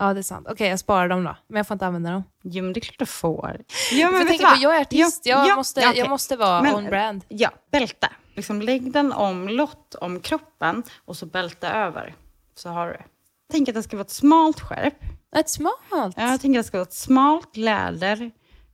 Ja, 0.00 0.14
det 0.14 0.20
är 0.20 0.22
sant. 0.22 0.46
Okej, 0.50 0.68
jag 0.68 0.78
sparar 0.78 1.08
dem 1.08 1.24
då. 1.24 1.36
Men 1.48 1.56
jag 1.56 1.66
får 1.66 1.74
inte 1.74 1.86
använda 1.86 2.10
dem. 2.10 2.24
Jo, 2.42 2.64
men 2.64 2.72
det 2.72 2.78
är 2.78 2.80
klart 2.80 2.98
du 2.98 3.06
får. 3.06 3.60
Ja, 3.92 4.10
vet 4.10 4.28
tänk 4.28 4.40
på, 4.42 4.56
jag 4.60 4.76
är 4.76 4.80
artist. 4.80 5.26
Ja, 5.26 5.38
jag, 5.38 5.48
ja, 5.48 5.56
måste, 5.56 5.80
ja, 5.80 5.88
okej. 5.88 5.98
jag 6.00 6.08
måste 6.08 6.36
vara 6.36 6.62
Men- 6.62 6.74
on 6.74 6.84
brand. 6.84 7.24
Ja, 7.28 7.50
bälte. 7.72 8.08
Liksom 8.34 8.62
lägg 8.62 8.92
den 8.92 9.12
omlott 9.12 9.94
om 9.94 10.20
kroppen 10.20 10.82
och 11.04 11.16
så 11.16 11.26
bälte 11.26 11.68
över. 11.68 12.14
Så 12.54 12.68
har 12.68 12.86
du 12.86 12.92
det. 12.92 13.04
Tänk 13.52 13.68
att 13.68 13.74
det 13.74 13.82
ska 13.82 13.96
vara 13.96 14.04
ett 14.04 14.10
smalt 14.10 14.60
skärp. 14.60 14.94
Ett 15.36 15.48
smalt. 15.50 15.80
Ja, 15.90 16.10
Jag 16.16 16.40
tänker 16.40 16.60
att 16.60 16.64
det 16.64 16.68
ska 16.68 16.76
vara 16.78 16.86
ett 16.88 16.92
smalt 16.94 17.56
läder. 17.56 18.30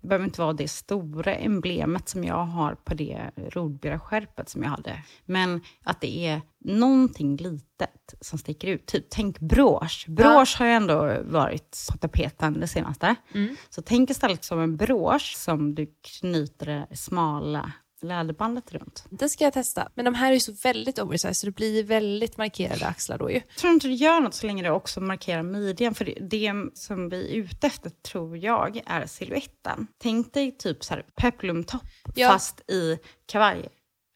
Behöver 0.07 0.25
inte 0.25 0.41
vara 0.41 0.53
det 0.53 0.69
stora 0.69 1.35
emblemet 1.35 2.09
som 2.09 2.25
jag 2.25 2.45
har 2.45 2.75
på 2.75 2.95
det 2.95 3.31
rodberaskärpet 3.37 4.49
som 4.49 4.63
jag 4.63 4.71
hade. 4.71 5.03
Men 5.25 5.61
att 5.85 6.01
det 6.01 6.27
är 6.27 6.43
någonting 6.59 7.37
litet 7.37 8.15
som 8.21 8.39
sticker 8.39 8.69
ut. 8.69 8.87
Typ, 8.87 9.07
tänk 9.11 9.39
brosch. 9.39 10.05
Brosch 10.09 10.57
har 10.59 10.67
ju 10.67 10.73
ändå 10.73 11.23
varit 11.25 11.89
på 11.93 11.99
tapeten 11.99 12.61
det 12.61 12.69
senaste. 12.69 13.15
Mm. 13.35 13.57
Så 13.71 13.83
tänk 13.83 14.11
istället 14.11 14.45
som 14.45 14.61
en 14.61 14.77
brosch 14.77 15.37
som 15.37 15.75
du 15.75 15.95
knyter 16.21 16.67
det 16.67 16.97
smala 16.97 17.73
läderbandet 18.07 18.73
runt. 18.73 19.05
Det 19.11 19.29
ska 19.29 19.45
jag 19.45 19.53
testa. 19.53 19.89
Men 19.95 20.05
de 20.05 20.15
här 20.15 20.29
är 20.29 20.35
ju 20.35 20.41
så 20.41 20.53
väldigt 20.53 20.99
oversize, 20.99 21.35
så 21.35 21.47
det 21.47 21.53
blir 21.53 21.85
väldigt 21.85 22.37
markerade 22.37 22.87
axlar 22.87 23.19
då 23.19 23.31
ju. 23.31 23.35
Jag 23.35 23.57
tror 23.57 23.73
inte 23.73 23.89
det 23.89 23.95
gör 23.95 24.21
något 24.21 24.35
så 24.35 24.47
länge 24.47 24.63
det 24.63 24.71
också 24.71 25.01
markerar 25.01 25.43
midjan. 25.43 25.95
För 25.95 26.05
det, 26.05 26.15
det 26.21 26.53
som 26.75 27.09
vi 27.09 27.31
är 27.33 27.35
ute 27.37 27.67
efter, 27.67 27.91
tror 27.91 28.37
jag, 28.37 28.81
är 28.87 29.07
siluetten. 29.07 29.87
Tänk 30.03 30.35
dig 30.35 30.57
typ 30.59 30.85
så 30.85 30.95
här 30.95 31.03
peplumtopp 31.17 31.83
Ja. 32.15 32.29
fast 32.29 32.71
i 32.71 32.99
kavaj. 33.27 33.69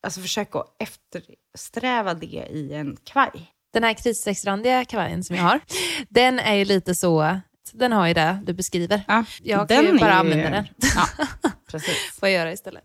Alltså 0.02 0.20
försök 0.20 0.54
att 0.56 0.76
eftersträva 0.78 2.14
det 2.14 2.46
i 2.50 2.72
en 2.74 2.96
kavaj. 3.04 3.46
Den 3.72 3.84
här 3.84 3.94
kritstrecksrandiga 3.94 4.84
kavajen 4.84 5.24
som 5.24 5.36
jag 5.36 5.42
har, 5.42 5.60
den 6.08 6.38
är 6.38 6.54
ju 6.54 6.64
lite 6.64 6.94
så... 6.94 7.40
Den 7.72 7.92
har 7.92 8.06
ju 8.08 8.14
det 8.14 8.40
du 8.44 8.52
beskriver. 8.52 9.02
Ja, 9.08 9.24
Jag 9.42 9.68
kan 9.68 9.82
ju 9.82 9.88
är 9.88 9.98
bara 9.98 10.12
använda 10.14 10.50
den. 10.50 10.66
Ja, 10.96 11.26
precis. 11.70 11.96
Får 12.20 12.28
jag 12.28 12.36
göra 12.38 12.52
istället. 12.52 12.84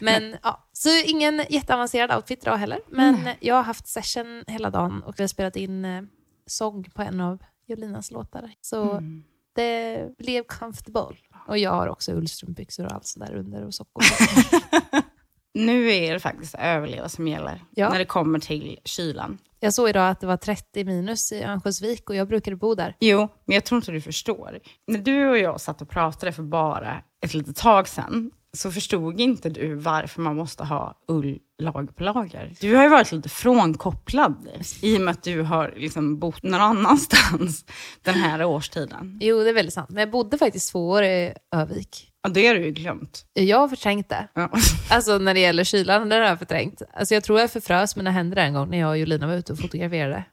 Men, 0.00 0.36
ja, 0.42 0.68
så 0.72 0.88
ingen 1.04 1.42
jätteavancerad 1.48 2.16
outfit 2.16 2.42
idag 2.42 2.56
heller. 2.56 2.78
Men 2.88 3.28
jag 3.40 3.54
har 3.54 3.62
haft 3.62 3.86
session 3.86 4.44
hela 4.46 4.70
dagen 4.70 5.02
och 5.02 5.14
vi 5.18 5.22
har 5.22 5.28
spelat 5.28 5.56
in 5.56 5.84
eh, 5.84 6.02
sång 6.46 6.84
på 6.84 7.02
en 7.02 7.20
av 7.20 7.42
Jolinas 7.66 8.10
låtar. 8.10 8.50
Så 8.60 8.90
Mm. 8.92 9.24
det 9.54 10.08
blev 10.18 10.42
comfortable. 10.44 11.16
Och 11.48 11.58
jag 11.58 11.70
har 11.70 11.88
också 11.88 12.12
ullstrumpbyxor 12.12 12.86
och 12.86 12.92
allt 12.92 13.06
sådär 13.06 13.34
under 13.34 13.62
och 13.66 13.74
sockor. 13.74 14.04
Nu 15.54 15.92
är 15.92 16.12
det 16.12 16.20
faktiskt 16.20 16.54
överleva 16.58 17.08
som 17.08 17.28
gäller 17.28 17.60
Ja. 17.74 17.88
när 17.90 17.98
det 17.98 18.04
kommer 18.04 18.38
till 18.38 18.78
kylan. 18.84 19.38
Jag 19.60 19.74
såg 19.74 19.88
idag 19.88 20.08
att 20.10 20.20
det 20.20 20.26
var 20.26 20.36
30 20.36 20.84
minus 20.84 21.32
i 21.32 21.42
Örnsköldsvik 21.42 22.10
och 22.10 22.16
jag 22.16 22.28
brukade 22.28 22.56
bo 22.56 22.74
där. 22.74 22.96
Jo, 23.00 23.28
men 23.44 23.54
jag 23.54 23.64
tror 23.64 23.76
inte 23.76 23.92
du 23.92 24.00
förstår. 24.00 24.58
När 24.86 24.98
du 24.98 25.30
och 25.30 25.38
jag 25.38 25.60
satt 25.60 25.82
och 25.82 25.88
pratade 25.88 26.32
för 26.32 26.42
bara 26.42 27.02
ett 27.24 27.34
litet 27.34 27.56
tag 27.56 27.88
sedan 27.88 28.30
så 28.52 28.70
förstod 28.70 29.20
inte 29.20 29.48
du 29.48 29.74
varför 29.74 30.20
man 30.20 30.36
måste 30.36 30.64
ha 30.64 30.98
ull 31.08 31.38
lag 31.62 31.96
på 31.96 32.02
lager. 32.04 32.52
Du 32.60 32.74
har 32.76 32.82
ju 32.82 32.88
varit 32.88 33.12
lite 33.12 33.28
frånkopplad 33.28 34.48
i 34.82 34.96
och 34.96 35.00
med 35.00 35.12
att 35.12 35.22
du 35.22 35.42
har 35.42 35.74
liksom 35.76 36.18
bott 36.18 36.42
någon 36.42 36.60
annanstans 36.60 37.64
den 38.02 38.14
här 38.14 38.44
årstiden. 38.44 39.18
Jo, 39.22 39.42
det 39.42 39.48
är 39.48 39.54
väldigt 39.54 39.74
sant. 39.74 39.90
Men 39.90 40.00
jag 40.00 40.10
bodde 40.10 40.38
faktiskt 40.38 40.72
två 40.72 40.88
år 40.90 41.02
i 41.04 41.34
Övik. 41.54 42.10
Och 42.24 42.32
det 42.32 42.46
har 42.46 42.54
du 42.54 42.64
ju 42.64 42.70
glömt. 42.70 43.26
Jag 43.32 43.58
har 43.58 43.68
förträngt 43.68 44.08
det. 44.08 44.28
Ja. 44.34 44.50
Alltså 44.90 45.18
när 45.18 45.34
det 45.34 45.40
gäller 45.40 45.64
kylan, 45.64 46.08
det 46.08 46.16
har 46.16 46.22
jag 46.22 46.38
förträngt. 46.38 46.82
Alltså 46.92 47.14
jag 47.14 47.24
tror 47.24 47.40
jag 47.40 47.50
förfrös 47.50 47.96
mina 47.96 48.10
händer 48.10 48.36
en 48.36 48.54
gång 48.54 48.70
när 48.70 48.78
jag 48.78 48.90
och 48.90 48.98
Jolina 48.98 49.26
var 49.26 49.34
ute 49.34 49.52
och 49.52 49.58
fotograferade. 49.58 50.24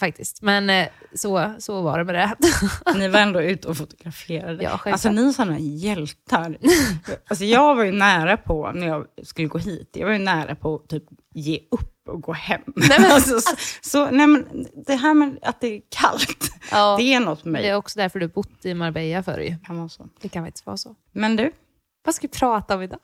Faktiskt. 0.00 0.42
Men 0.42 0.70
eh, 0.70 0.88
så, 1.14 1.52
så 1.58 1.82
var 1.82 1.98
det 1.98 2.04
med 2.04 2.14
det. 2.14 2.34
Ni 2.98 3.08
var 3.08 3.20
ändå 3.20 3.42
ute 3.42 3.68
och 3.68 3.76
fotograferade. 3.76 4.62
Ja, 4.64 4.80
alltså 4.84 5.10
ni 5.10 5.28
är 5.28 5.32
sådana 5.32 5.58
hjältar. 5.58 6.58
alltså 7.28 7.44
jag 7.44 7.74
var 7.74 7.84
ju 7.84 7.92
nära 7.92 8.36
på, 8.36 8.70
när 8.74 8.86
jag 8.86 9.06
skulle 9.22 9.48
gå 9.48 9.58
hit, 9.58 9.90
jag 9.92 10.06
var 10.06 10.12
ju 10.12 10.18
nära 10.18 10.54
på 10.54 10.74
att 10.74 10.88
typ 10.88 11.04
ge 11.34 11.60
upp 11.70 12.08
och 12.08 12.20
gå 12.22 12.32
hem. 12.32 12.60
Nej, 12.76 13.00
men- 13.00 13.10
alltså, 13.12 13.40
så, 13.40 13.56
så, 13.82 14.10
nej, 14.10 14.26
men 14.26 14.66
det 14.86 14.94
här 14.94 15.14
med 15.14 15.38
att 15.42 15.60
det 15.60 15.66
är 15.76 15.80
kallt, 15.88 16.52
Ja, 16.70 16.96
det 16.98 17.14
är 17.14 17.20
något 17.20 17.44
med 17.44 17.54
det 17.54 17.62
mig. 17.62 17.70
är 17.70 17.74
också 17.76 17.98
därför 17.98 18.20
du 18.20 18.28
bott 18.28 18.64
i 18.64 18.74
Marbella 18.74 19.22
förr 19.22 19.38
ju. 19.38 19.56
Kan 19.66 19.76
vara 19.78 19.88
så. 19.88 20.08
Det 20.20 20.28
kan 20.28 20.44
faktiskt 20.44 20.66
vara 20.66 20.76
så. 20.76 20.94
Men 21.12 21.36
du, 21.36 21.52
Vad 22.04 22.14
ska 22.14 22.26
vi 22.26 22.38
prata 22.38 22.74
om 22.74 22.82
idag? 22.82 23.00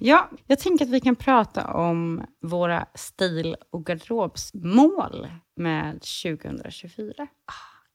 Ja, 0.00 0.30
jag 0.46 0.58
tänker 0.58 0.84
att 0.84 0.90
vi 0.90 1.00
kan 1.00 1.16
prata 1.16 1.66
om 1.72 2.24
våra 2.40 2.86
stil 2.94 3.56
och 3.70 3.86
garderobsmål 3.86 5.28
med 5.56 5.92
2024. 5.94 7.26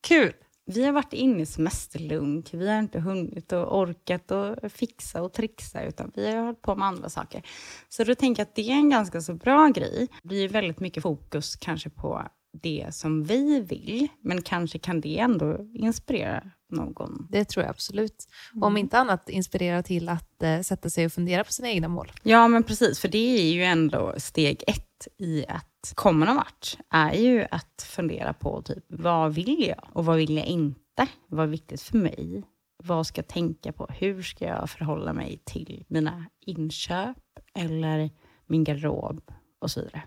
Kul! 0.08 0.34
Vi 0.70 0.86
har 0.86 0.92
varit 0.92 1.14
inne 1.14 1.42
i 1.42 1.46
semesterlunk, 1.46 2.54
vi 2.54 2.70
har 2.70 2.80
inte 2.80 3.00
hunnit 3.00 3.52
och 3.52 3.80
orkat 3.80 4.32
och 4.32 4.72
fixa 4.72 5.22
och 5.22 5.34
trixa, 5.34 5.84
utan 5.84 6.12
vi 6.16 6.32
har 6.32 6.44
hållit 6.44 6.62
på 6.62 6.76
med 6.76 6.88
andra 6.88 7.10
saker. 7.10 7.42
Så 7.90 8.04
då 8.04 8.16
tänker 8.16 8.42
jag 8.42 8.48
att 8.48 8.56
det 8.56 8.72
är 8.72 8.76
en 8.76 8.90
ganska 8.90 9.22
så 9.22 9.34
bra 9.34 9.68
grej. 9.68 10.08
Det 10.22 10.28
blir 10.28 10.50
väldigt 10.50 10.80
mycket 10.80 11.04
fokus 11.04 11.56
kanske 11.56 11.90
på 11.90 12.28
det 12.54 12.88
som 12.92 13.24
vi 13.24 13.60
vill, 13.60 14.08
men 14.22 14.42
kanske 14.42 14.80
kan 14.80 15.02
det 15.02 15.20
ändå 15.20 15.58
inspirera 15.74 16.44
någon. 16.70 17.28
Det 17.32 17.46
tror 17.46 17.64
jag 17.64 17.70
absolut. 17.70 18.28
Om 18.62 18.78
inte 18.78 18.98
annat 18.98 19.30
inspirera 19.30 19.84
till 19.84 20.10
att 20.10 20.44
eh, 20.44 20.62
sätta 20.62 20.90
sig 20.90 21.06
och 21.06 21.12
fundera 21.12 21.44
på 21.44 21.52
sina 21.52 21.70
egna 21.70 21.88
mål. 21.88 22.12
Ja, 22.24 22.48
men 22.48 22.64
precis, 22.64 23.00
för 23.00 23.08
det 23.08 23.40
är 23.40 23.54
ju 23.54 23.64
ändå 23.64 24.14
steg 24.18 24.64
ett 24.68 25.08
i 25.18 25.46
att 25.48 25.94
komma 25.96 26.26
någon 26.26 26.36
vart, 26.36 26.78
är 26.90 27.14
ju 27.14 27.46
att 27.52 27.86
fundera 27.88 28.34
på 28.34 28.62
typ, 28.62 28.86
vad 28.88 29.34
vill 29.34 29.66
jag 29.68 29.90
och 29.94 30.06
vad 30.06 30.18
vill 30.18 30.38
jag 30.38 30.46
inte? 30.46 31.08
Vad 31.28 31.44
är 31.44 31.48
viktigt 31.48 31.82
för 31.82 31.98
mig? 31.98 32.44
Vad 32.84 33.08
ska 33.08 33.20
jag 33.20 33.28
tänka 33.28 33.72
på? 33.72 33.88
Hur 33.90 34.22
ska 34.22 34.46
jag 34.46 34.70
förhålla 34.70 35.14
mig 35.14 35.42
till 35.46 35.86
mina 35.88 36.26
inköp 36.46 37.18
eller 37.54 38.10
min 38.46 38.64
garderob 38.64 39.32
och 39.60 39.72
så 39.72 39.82
vidare? 39.82 40.04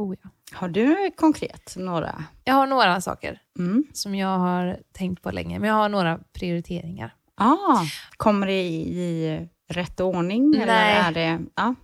Oh, 0.00 0.14
ja. 0.22 0.30
Har 0.52 0.68
du 0.68 1.10
konkret 1.16 1.74
några? 1.76 2.24
Jag 2.44 2.54
har 2.54 2.66
några 2.66 3.00
saker 3.00 3.38
Mm. 3.58 3.84
som 3.92 4.14
jag 4.14 4.38
har 4.38 4.78
tänkt 4.92 5.22
på 5.22 5.30
länge, 5.30 5.58
men 5.58 5.68
jag 5.68 5.76
har 5.76 5.88
några 5.88 6.18
prioriteringar. 6.32 7.14
Ah, 7.36 7.78
kommer 8.16 8.46
det 8.46 8.62
i, 8.62 8.98
i 9.00 9.48
rätt 9.68 10.00
ordning? 10.00 10.54
Eller 10.54 10.66
Nej. 10.66 10.96
är 10.96 11.12
det, 11.12 11.38
ja. 11.56 11.74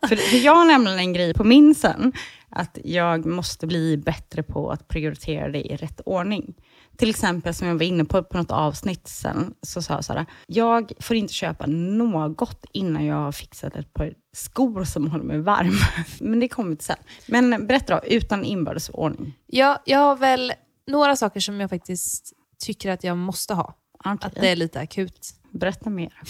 för, 0.08 0.16
för 0.16 0.36
jag 0.36 0.54
har 0.54 0.64
nämligen 0.64 0.98
en 0.98 1.12
grej 1.12 1.34
på 1.34 1.44
min 1.44 1.74
sen, 1.74 2.12
att 2.52 2.78
jag 2.84 3.26
måste 3.26 3.66
bli 3.66 3.96
bättre 3.96 4.42
på 4.42 4.70
att 4.70 4.88
prioritera 4.88 5.48
det 5.48 5.72
i 5.72 5.76
rätt 5.76 6.00
ordning. 6.04 6.54
Till 6.96 7.10
exempel 7.10 7.54
som 7.54 7.68
jag 7.68 7.74
var 7.74 7.82
inne 7.82 8.04
på 8.04 8.22
på 8.22 8.38
något 8.38 8.50
avsnitt 8.50 9.08
sen, 9.08 9.54
så 9.62 9.82
sa 9.82 10.00
jag 10.08 10.14
här, 10.14 10.26
jag 10.46 10.92
får 11.00 11.16
inte 11.16 11.34
köpa 11.34 11.66
något 11.66 12.64
innan 12.72 13.04
jag 13.04 13.16
har 13.16 13.32
fixat 13.32 13.76
ett 13.76 13.92
par 13.92 14.14
skor 14.32 14.84
som 14.84 15.10
håller 15.10 15.24
mig 15.24 15.38
varm. 15.38 15.78
Men 16.20 16.40
det 16.40 16.48
kommer 16.48 16.76
till 16.76 16.84
sen. 16.84 16.96
Men 17.26 17.66
berätta 17.66 17.94
då, 17.94 18.06
utan 18.06 18.44
inbördes 18.44 18.88
ordning. 18.88 19.38
Jag, 19.46 19.78
jag 19.84 19.98
har 19.98 20.16
väl 20.16 20.52
några 20.86 21.16
saker 21.16 21.40
som 21.40 21.60
jag 21.60 21.70
faktiskt 21.70 22.32
tycker 22.58 22.90
att 22.90 23.04
jag 23.04 23.16
måste 23.16 23.54
ha. 23.54 23.74
Okej, 24.04 24.18
Att 24.26 24.34
det 24.34 24.48
är 24.48 24.56
lite 24.56 24.80
akut. 24.80 25.34
Berätta 25.50 25.90
mer. 25.90 26.20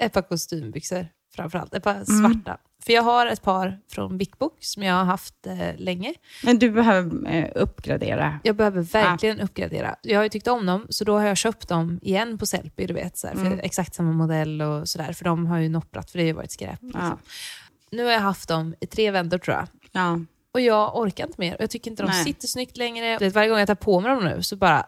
Ett 0.00 0.12
par 0.12 0.22
kostymbyxor 0.22 1.08
framförallt. 1.36 1.74
Ett 1.74 1.82
par 1.82 2.04
svarta. 2.04 2.58
För 2.86 2.92
jag 2.92 3.02
har 3.02 3.26
ett 3.26 3.42
par 3.42 3.78
från 3.88 4.18
Big 4.18 4.32
Book 4.38 4.56
som 4.60 4.82
jag 4.82 4.94
har 4.94 5.04
haft 5.04 5.46
eh, 5.46 5.76
länge. 5.76 6.14
Men 6.44 6.58
du 6.58 6.70
behöver 6.70 7.34
eh, 7.34 7.48
uppgradera. 7.54 8.40
Jag 8.42 8.56
behöver 8.56 8.82
verkligen 8.82 9.40
uppgradera. 9.40 9.96
Jag 10.02 10.18
har 10.18 10.22
ju 10.22 10.28
tyckt 10.28 10.48
om 10.48 10.66
dem, 10.66 10.86
så 10.88 11.04
då 11.04 11.18
har 11.18 11.26
jag 11.26 11.36
köpt 11.36 11.68
dem 11.68 12.00
igen 12.02 12.38
på 12.38 12.46
Sellpy, 12.46 12.86
du 12.86 12.94
vet. 12.94 13.18
Så 13.18 13.26
här, 13.26 13.34
för 13.34 13.60
Exakt 13.62 13.94
samma 13.94 14.12
modell 14.12 14.62
och 14.62 14.88
sådär. 14.88 15.12
För 15.12 15.24
de 15.24 15.46
har 15.46 15.58
ju 15.58 15.68
nopprat, 15.68 16.10
för 16.10 16.18
det 16.18 16.24
har 16.24 16.28
ju 16.28 16.32
varit 16.32 16.50
skräp. 16.50 16.82
Liksom. 16.82 17.00
Ja. 17.04 17.18
Nu 17.90 18.04
har 18.04 18.12
jag 18.12 18.20
haft 18.20 18.48
dem 18.48 18.74
i 18.80 18.86
tre 18.86 19.10
vändor 19.10 19.38
tror 19.38 19.56
jag. 19.56 19.68
Ja. 19.92 20.20
Och 20.56 20.60
jag 20.60 20.96
orkar 20.96 21.24
inte 21.26 21.40
mer. 21.40 21.56
Jag 21.58 21.70
tycker 21.70 21.90
inte 21.90 22.02
de 22.02 22.06
Nej. 22.10 22.24
sitter 22.24 22.48
snyggt 22.48 22.76
längre. 22.76 23.18
Vet, 23.18 23.34
varje 23.34 23.48
gång 23.48 23.58
jag 23.58 23.66
tar 23.66 23.74
på 23.74 24.00
mig 24.00 24.10
dem 24.10 24.24
nu 24.24 24.42
så 24.42 24.56
bara... 24.56 24.86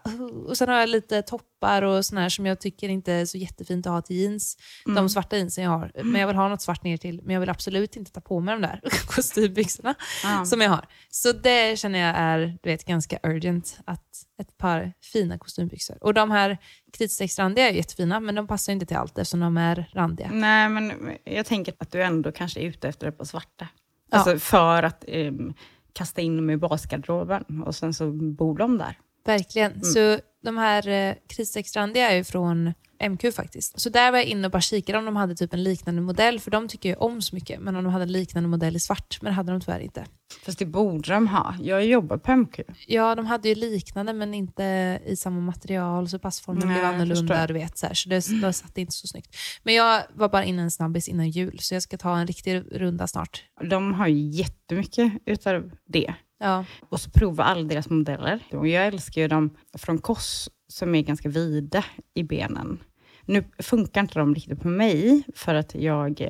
Och 0.49 0.57
sen 0.59 0.69
har 0.69 0.81
jag 0.81 0.89
lite 0.89 1.23
toppar 1.23 1.83
och 1.83 2.07
såna 2.07 2.21
här 2.21 2.29
som 2.29 2.47
jag 2.47 2.61
tycker 2.61 2.89
inte 2.89 3.13
är 3.13 3.27
så 3.27 3.39
jättefint 3.39 3.87
att 3.87 3.93
ha 3.93 4.03
till 4.03 4.17
jeans. 4.17 4.57
Mm. 4.87 4.97
De 4.97 5.09
svarta 5.09 5.37
jeansen 5.37 5.65
jag 5.65 5.71
har. 5.71 5.93
Men 5.95 6.21
jag 6.21 6.27
vill 6.29 6.37
ha 6.37 6.49
något 6.49 6.63
svart 6.63 6.85
ner 6.85 6.97
till. 6.97 7.21
Men 7.23 7.33
jag 7.33 7.41
vill 7.41 7.49
absolut 7.49 7.97
inte 7.97 8.13
ta 8.13 8.21
på 8.21 8.41
mig 8.41 8.55
de 8.55 8.63
där 8.63 8.81
kostymbyxorna 9.07 9.95
Ja. 10.25 10.45
som 10.45 10.61
jag 10.61 10.71
har. 10.71 10.87
Så 11.11 11.33
det 11.33 11.79
känner 11.79 11.99
jag 11.99 12.17
är 12.17 12.59
du 12.63 12.71
vet, 12.71 12.85
ganska 12.85 13.19
urgent. 13.23 13.79
Att 13.85 14.05
ett 14.41 14.59
par 14.59 14.93
fina 15.13 15.39
kostymbyxor. 15.39 15.99
Och 16.01 16.15
de 16.15 16.31
här 16.31 16.59
kritstrecksrandiga 16.93 17.69
är 17.69 17.73
jättefina, 17.73 18.21
men 18.21 18.35
de 18.35 18.47
passar 18.47 18.73
inte 18.73 18.87
till 18.87 18.97
allt 18.97 19.19
eftersom 19.19 19.41
de 19.41 19.57
är 19.57 19.91
randiga. 19.93 20.31
Nej, 20.33 20.69
men 20.69 20.93
jag 21.25 21.47
tänker 21.47 21.75
att 21.79 21.93
du 21.93 22.03
ändå 22.03 22.33
kanske 22.33 22.61
är 22.61 22.65
ute 22.65 22.89
efter 22.89 23.07
ett 23.07 23.19
par 23.19 23.25
svarta. 23.25 23.69
Ja. 24.11 24.19
Alltså, 24.19 24.39
för 24.39 24.83
att 24.83 25.05
em, 25.09 25.55
kasta 25.93 26.21
in 26.21 26.37
dem 26.37 26.51
i 26.51 26.57
basgarderoben 26.57 27.63
och 27.67 27.75
sen 27.75 27.95
så 27.95 28.11
bor 28.13 28.59
de 28.59 28.79
där. 28.79 28.99
Verkligen. 29.25 29.73
Mm. 29.73 29.85
Så 29.85 30.19
de 30.43 30.57
här 30.57 30.89
eh, 30.89 31.15
kritstrecksrandiga 31.29 32.11
är 32.11 32.17
ju 32.17 32.25
från 32.25 32.73
MQ 33.11 33.35
faktiskt. 33.35 33.81
Så 33.81 33.89
där 33.89 34.11
var 34.11 34.19
jag 34.19 34.27
inne 34.27 34.47
och 34.47 34.51
bara 34.51 34.61
kikade 34.61 34.99
om 34.99 35.05
de 35.05 35.17
hade 35.17 35.35
typ 35.35 35.55
en 35.55 35.63
liknande 35.63 36.01
modell, 36.01 36.41
för 36.41 36.51
de 36.51 36.69
tycker 36.69 36.89
jag 36.89 37.03
om 37.03 37.23
så 37.23 37.35
mycket. 37.35 37.61
Men 37.61 37.77
om 37.77 37.85
de 37.85 37.93
hade 37.93 38.03
en 38.03 38.13
liknande 38.13 38.49
modell 38.49 38.77
i 38.77 38.81
svart, 38.81 39.19
men 39.23 39.31
det 39.31 39.35
hade 39.35 39.53
de 39.53 39.61
tyvärr 39.61 39.81
inte. 39.81 40.05
Fast 40.45 40.59
det 40.59 40.67
borde 40.67 41.13
de 41.13 41.29
ha. 41.29 41.55
Jag 41.61 41.87
jobbar 41.87 42.17
på 42.17 42.37
MQ. 42.37 42.61
Ja, 42.87 43.15
de 43.15 43.27
hade 43.27 43.49
ju 43.49 43.55
liknande 43.55 44.13
men 44.13 44.35
inte 44.35 44.99
i 45.07 45.17
samma 45.17 45.41
material, 45.41 46.09
så 46.09 46.19
passformen 46.19 46.69
Nej, 46.69 46.79
blev 46.79 46.85
annorlunda. 46.85 47.47
Du 47.47 47.55
vet, 47.55 47.79
så 47.79 47.87
här, 47.87 47.95
så 47.95 48.09
det, 48.09 48.41
det 48.43 48.53
satt 48.53 48.79
inte 48.79 48.93
så 48.93 49.07
snyggt. 49.07 49.37
Men 49.63 49.75
jag 49.75 50.03
var 50.15 50.29
bara 50.29 50.45
inne 50.45 50.63
en 50.63 50.71
snabbis 50.71 51.09
innan 51.09 51.31
jul, 51.31 51.59
så 51.59 51.75
jag 51.75 51.83
ska 51.83 51.99
ta 51.99 52.19
en 52.19 52.27
riktig 52.27 52.63
runda 52.73 53.07
snart. 53.07 53.45
De 53.71 53.95
har 53.95 54.07
ju 54.07 54.21
jättemycket 54.21 55.13
utav 55.27 55.71
det. 55.87 56.15
Ja, 56.39 56.65
Och 56.89 57.01
så 57.01 57.11
prova 57.11 57.45
alla 57.45 57.63
deras 57.63 57.91
modeller. 57.91 58.41
Jag 58.51 58.87
älskar 58.87 59.23
ju 59.23 59.29
dem 59.29 59.57
från 59.79 59.99
Koss 59.99 60.51
som 60.69 60.95
är 60.95 61.03
ganska 61.03 61.29
vida 61.29 61.85
i 62.15 62.23
benen. 62.23 62.79
Nu 63.25 63.45
funkar 63.59 64.01
inte 64.01 64.19
de 64.19 64.35
riktigt 64.35 64.61
på 64.61 64.69
mig 64.69 65.23
för 65.35 65.55
att 65.55 65.75
jag, 65.75 66.29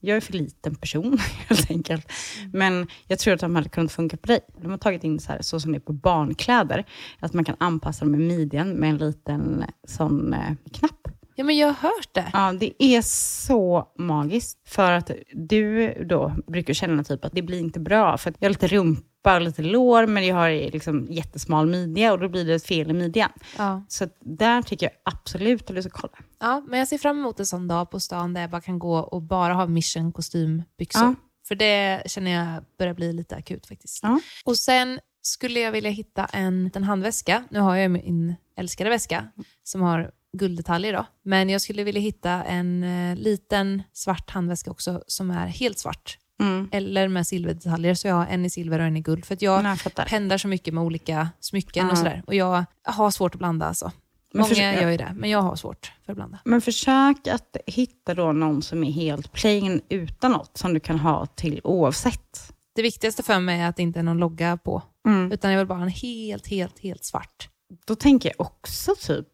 jag 0.00 0.16
är 0.16 0.20
för 0.20 0.32
liten 0.32 0.74
person 0.74 1.18
helt 1.48 1.70
enkelt. 1.70 2.12
Men 2.52 2.86
jag 3.06 3.18
tror 3.18 3.34
att 3.34 3.40
de 3.40 3.54
hade 3.54 3.68
kunnat 3.68 3.92
funka 3.92 4.16
på 4.16 4.26
dig. 4.26 4.40
De 4.62 4.70
har 4.70 4.78
tagit 4.78 5.04
in 5.04 5.20
så, 5.20 5.32
här, 5.32 5.42
så 5.42 5.60
som 5.60 5.72
det 5.72 5.78
är 5.78 5.80
på 5.80 5.92
barnkläder, 5.92 6.84
att 7.20 7.32
man 7.32 7.44
kan 7.44 7.56
anpassa 7.60 8.04
dem 8.04 8.14
i 8.14 8.18
midjan 8.18 8.70
med 8.70 8.90
en 8.90 8.98
liten 8.98 9.64
sån 9.88 10.32
eh, 10.32 10.52
knapp 10.72 11.03
ja 11.34 11.44
men 11.44 11.56
jag 11.56 11.66
har 11.66 11.74
hört 11.74 12.08
det. 12.12 12.30
Ja, 12.32 12.52
det 12.52 12.84
är 12.84 13.02
så 13.02 13.88
magiskt. 13.98 14.68
För 14.68 14.92
att 14.92 15.10
du 15.32 15.94
då 16.04 16.36
brukar 16.46 16.74
känna 16.74 17.04
typ 17.04 17.24
att 17.24 17.32
det 17.32 17.42
blir 17.42 17.58
inte 17.58 17.80
bra. 17.80 18.18
För 18.18 18.30
att 18.30 18.36
jag 18.38 18.48
har 18.48 18.50
lite 18.50 18.68
rumpa 18.68 19.34
och 19.34 19.40
lite 19.40 19.62
lår, 19.62 20.06
men 20.06 20.26
jag 20.26 20.36
har 20.36 20.70
liksom 20.70 21.06
jättesmal 21.10 21.66
midja 21.66 22.12
och 22.12 22.18
då 22.18 22.28
blir 22.28 22.44
det 22.44 22.66
fel 22.66 22.90
i 22.90 22.92
midjan. 22.92 23.30
Ja. 23.58 23.84
Så 23.88 24.08
där 24.20 24.62
tycker 24.62 24.86
jag 24.86 25.12
absolut 25.14 25.70
att 25.70 25.76
du 25.76 25.82
ska 25.82 25.90
kolla. 25.90 26.18
Ja, 26.40 26.64
men 26.68 26.78
jag 26.78 26.88
ser 26.88 26.98
fram 26.98 27.18
emot 27.18 27.40
en 27.40 27.46
sån 27.46 27.68
dag 27.68 27.90
på 27.90 28.00
stan 28.00 28.34
där 28.34 28.40
jag 28.40 28.50
bara 28.50 28.60
kan 28.60 28.78
gå 28.78 28.96
och 28.96 29.22
bara 29.22 29.54
ha 29.54 29.66
mission 29.66 30.12
kostymbyxor. 30.12 31.02
Ja. 31.02 31.14
För 31.48 31.54
det 31.54 32.02
känner 32.06 32.30
jag 32.30 32.64
börjar 32.78 32.94
bli 32.94 33.12
lite 33.12 33.36
akut 33.36 33.66
faktiskt. 33.66 34.00
Ja. 34.02 34.20
Och 34.44 34.56
sen 34.56 35.00
skulle 35.22 35.60
jag 35.60 35.72
vilja 35.72 35.90
hitta 35.90 36.24
en, 36.24 36.70
en 36.74 36.84
handväska. 36.84 37.44
Nu 37.50 37.60
har 37.60 37.76
jag 37.76 37.90
min 37.90 38.34
älskade 38.56 38.90
väska 38.90 39.28
som 39.62 39.82
har 39.82 40.10
gulddetaljer 40.36 40.92
då. 40.92 41.06
Men 41.22 41.48
jag 41.50 41.60
skulle 41.60 41.84
vilja 41.84 42.00
hitta 42.00 42.30
en 42.44 42.84
eh, 42.84 43.16
liten 43.16 43.82
svart 43.92 44.30
handväska 44.30 44.70
också 44.70 45.02
som 45.06 45.30
är 45.30 45.46
helt 45.46 45.78
svart. 45.78 46.18
Mm. 46.40 46.68
Eller 46.72 47.08
med 47.08 47.26
silverdetaljer, 47.26 47.94
så 47.94 48.08
jag 48.08 48.14
har 48.14 48.26
en 48.26 48.44
i 48.44 48.50
silver 48.50 48.78
och 48.78 48.84
en 48.86 48.96
i 48.96 49.00
guld. 49.00 49.24
För 49.24 49.34
att 49.34 49.42
jag 49.42 49.64
Ja, 49.64 49.76
jag 49.96 50.06
pendlar 50.06 50.38
så 50.38 50.48
mycket 50.48 50.74
med 50.74 50.84
olika 50.84 51.28
smycken 51.40 51.86
Ja. 51.86 51.92
och 51.92 51.98
sådär. 51.98 52.22
Och 52.26 52.34
jag 52.34 52.64
har 52.82 53.10
svårt 53.10 53.34
att 53.34 53.38
blanda 53.38 53.66
alltså. 53.66 53.92
Men 54.32 54.40
Många 54.42 54.82
gör 54.82 54.90
ju 54.90 54.96
det, 54.96 55.12
men 55.16 55.30
jag 55.30 55.42
har 55.42 55.56
svårt 55.56 55.92
för 56.06 56.12
att 56.12 56.16
blanda. 56.16 56.38
Men 56.44 56.60
försök 56.60 57.26
att 57.26 57.56
hitta 57.66 58.14
då 58.14 58.32
någon 58.32 58.62
som 58.62 58.84
är 58.84 58.90
helt 58.92 59.32
plain 59.32 59.80
utan 59.88 60.32
något 60.32 60.58
som 60.58 60.74
du 60.74 60.80
kan 60.80 60.98
ha 60.98 61.26
till 61.26 61.60
oavsett. 61.64 62.52
Det 62.74 62.82
viktigaste 62.82 63.22
för 63.22 63.40
mig 63.40 63.60
är 63.60 63.68
att 63.68 63.76
det 63.76 63.82
inte 63.82 63.98
är 63.98 64.02
någon 64.02 64.18
logga 64.18 64.56
på, 64.56 64.82
Mm. 65.06 65.32
utan 65.32 65.50
jag 65.52 65.58
vill 65.58 65.66
bara 65.66 65.78
ha 65.78 65.84
en 65.84 65.90
helt, 65.90 66.46
helt, 66.46 66.78
helt 66.78 67.04
svart. 67.04 67.48
Då 67.86 67.94
tänker 67.94 68.28
jag 68.28 68.40
också 68.46 68.94
typ, 69.00 69.28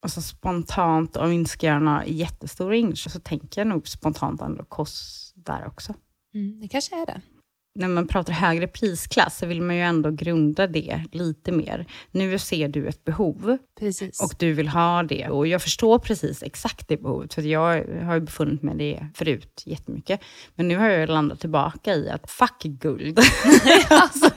alltså 0.00 0.22
spontant, 0.22 1.16
om 1.16 1.28
vi 1.28 1.34
inte 1.34 1.50
ska 1.50 1.66
göra 1.66 1.78
några 1.78 2.06
jättestora 2.06 2.76
inköp, 2.76 3.12
så 3.12 3.20
tänker 3.20 3.60
jag 3.60 3.68
nog 3.68 3.88
spontant 3.88 4.40
ändå 4.40 4.64
kost 4.64 5.32
där 5.36 5.66
också. 5.66 5.94
Mm, 6.34 6.60
det 6.60 6.68
kanske 6.68 7.02
är 7.02 7.06
det. 7.06 7.20
När 7.78 7.88
man 7.88 8.06
pratar 8.06 8.32
högre 8.32 8.66
prisklass 8.66 9.38
så 9.38 9.46
vill 9.46 9.62
man 9.62 9.76
ju 9.76 9.82
ändå 9.82 10.10
grunda 10.10 10.66
det 10.66 11.04
lite 11.12 11.52
mer. 11.52 11.86
Nu 12.10 12.38
ser 12.38 12.68
du 12.68 12.88
ett 12.88 13.04
behov 13.04 13.58
Precis. 13.80 14.20
och 14.20 14.32
du 14.38 14.52
vill 14.52 14.68
ha 14.68 15.02
det. 15.02 15.28
Och 15.28 15.46
jag 15.46 15.62
förstår 15.62 15.98
precis 15.98 16.42
exakt 16.42 16.88
det 16.88 16.96
behovet, 16.96 17.34
för 17.34 17.42
jag 17.42 17.84
har 18.04 18.14
ju 18.14 18.20
befunnit 18.20 18.62
mig 18.62 18.74
det 18.76 19.06
förut 19.14 19.62
jättemycket. 19.66 20.20
Men 20.54 20.68
nu 20.68 20.76
har 20.76 20.88
jag 20.88 21.08
landat 21.08 21.40
tillbaka 21.40 21.94
i 21.94 22.10
att 22.10 22.30
fuck 22.30 22.62
guld. 22.62 23.18
alltså, 23.90 24.30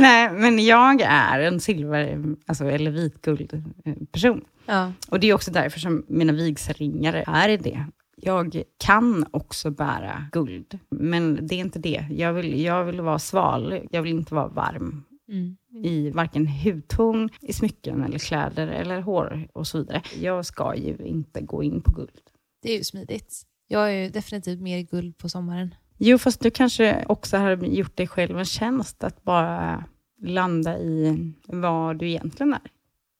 nej, 0.00 0.30
men 0.32 0.64
jag 0.66 1.00
är 1.00 1.40
en 1.40 1.60
silver, 1.60 2.24
alltså, 2.46 2.64
eller 2.64 2.90
vitguld 2.90 3.64
eh, 3.84 3.94
person. 4.12 4.44
ja. 4.66 4.92
Och 5.08 5.20
det 5.20 5.26
är 5.26 5.34
också 5.34 5.50
därför 5.50 5.80
som 5.80 6.04
mina 6.08 6.32
vigselringar 6.32 7.24
är 7.26 7.58
det. 7.58 7.84
Jag 8.20 8.62
kan 8.78 9.26
också 9.30 9.70
bära 9.70 10.28
guld, 10.32 10.78
men 10.90 11.46
det 11.46 11.54
är 11.54 11.60
inte 11.60 11.78
det. 11.78 12.06
Jag 12.10 12.32
vill, 12.32 12.60
jag 12.60 12.84
vill 12.84 13.00
vara 13.00 13.18
sval, 13.18 13.80
jag 13.90 14.02
vill 14.02 14.12
inte 14.12 14.34
vara 14.34 14.48
varm 14.48 15.04
Mm. 15.28 15.56
i 15.84 16.10
varken 16.10 16.46
hudton, 16.46 17.30
i 17.40 17.52
smycken 17.52 18.02
eller 18.02 18.18
kläder 18.18 18.68
eller 18.68 19.00
hår 19.00 19.48
och 19.52 19.66
så 19.66 19.78
vidare. 19.78 20.02
Jag 20.20 20.46
ska 20.46 20.74
ju 20.74 20.96
inte 20.96 21.40
gå 21.40 21.62
in 21.62 21.82
på 21.82 21.92
guld. 21.92 22.20
Det 22.62 22.72
är 22.72 22.76
ju 22.78 22.84
smidigt. 22.84 23.42
Jag 23.66 23.92
är 23.92 24.02
ju 24.02 24.08
definitivt 24.10 24.60
mer 24.60 24.82
guld 24.82 25.18
på 25.18 25.28
sommaren. 25.28 25.74
Jo, 25.96 26.18
fast 26.18 26.40
du 26.40 26.50
kanske 26.50 27.04
också 27.08 27.36
har 27.36 27.56
gjort 27.56 27.96
dig 27.96 28.06
själv 28.06 28.38
en 28.38 28.44
tjänst 28.44 29.04
att 29.04 29.24
bara 29.24 29.84
landa 30.22 30.78
i 30.78 31.18
vad 31.46 31.98
du 31.98 32.08
egentligen 32.08 32.52
är. 32.52 32.70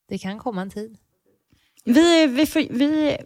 Det 0.08 0.18
kan 0.18 0.38
komma 0.38 0.62
en 0.62 0.70
tid. 0.70 0.96
Vi, 1.84 2.26
vi, 2.26 2.46
får, 2.46 2.60
vi 2.60 3.16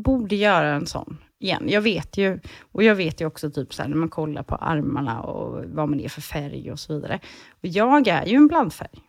borde 0.00 0.36
göra 0.36 0.74
en 0.74 0.86
sån 0.86 1.18
igen. 1.40 1.68
Jag 1.68 1.80
vet 1.80 2.16
ju, 2.16 2.40
och 2.72 2.82
jag 2.82 2.94
vet 2.94 3.20
ju 3.20 3.26
också 3.26 3.50
typ 3.50 3.74
så 3.74 3.82
här, 3.82 3.88
när 3.88 3.96
man 3.96 4.08
kollar 4.08 4.42
på 4.42 4.54
armarna 4.54 5.20
och 5.22 5.64
vad 5.64 5.88
man 5.88 6.00
är 6.00 6.08
för 6.08 6.20
färg 6.20 6.72
och 6.72 6.80
så 6.80 6.94
vidare. 6.94 7.20
Och 7.50 7.68
jag 7.68 8.08
är 8.08 8.26
ju 8.26 8.36
en 8.36 8.46
blandfärg. 8.48 9.00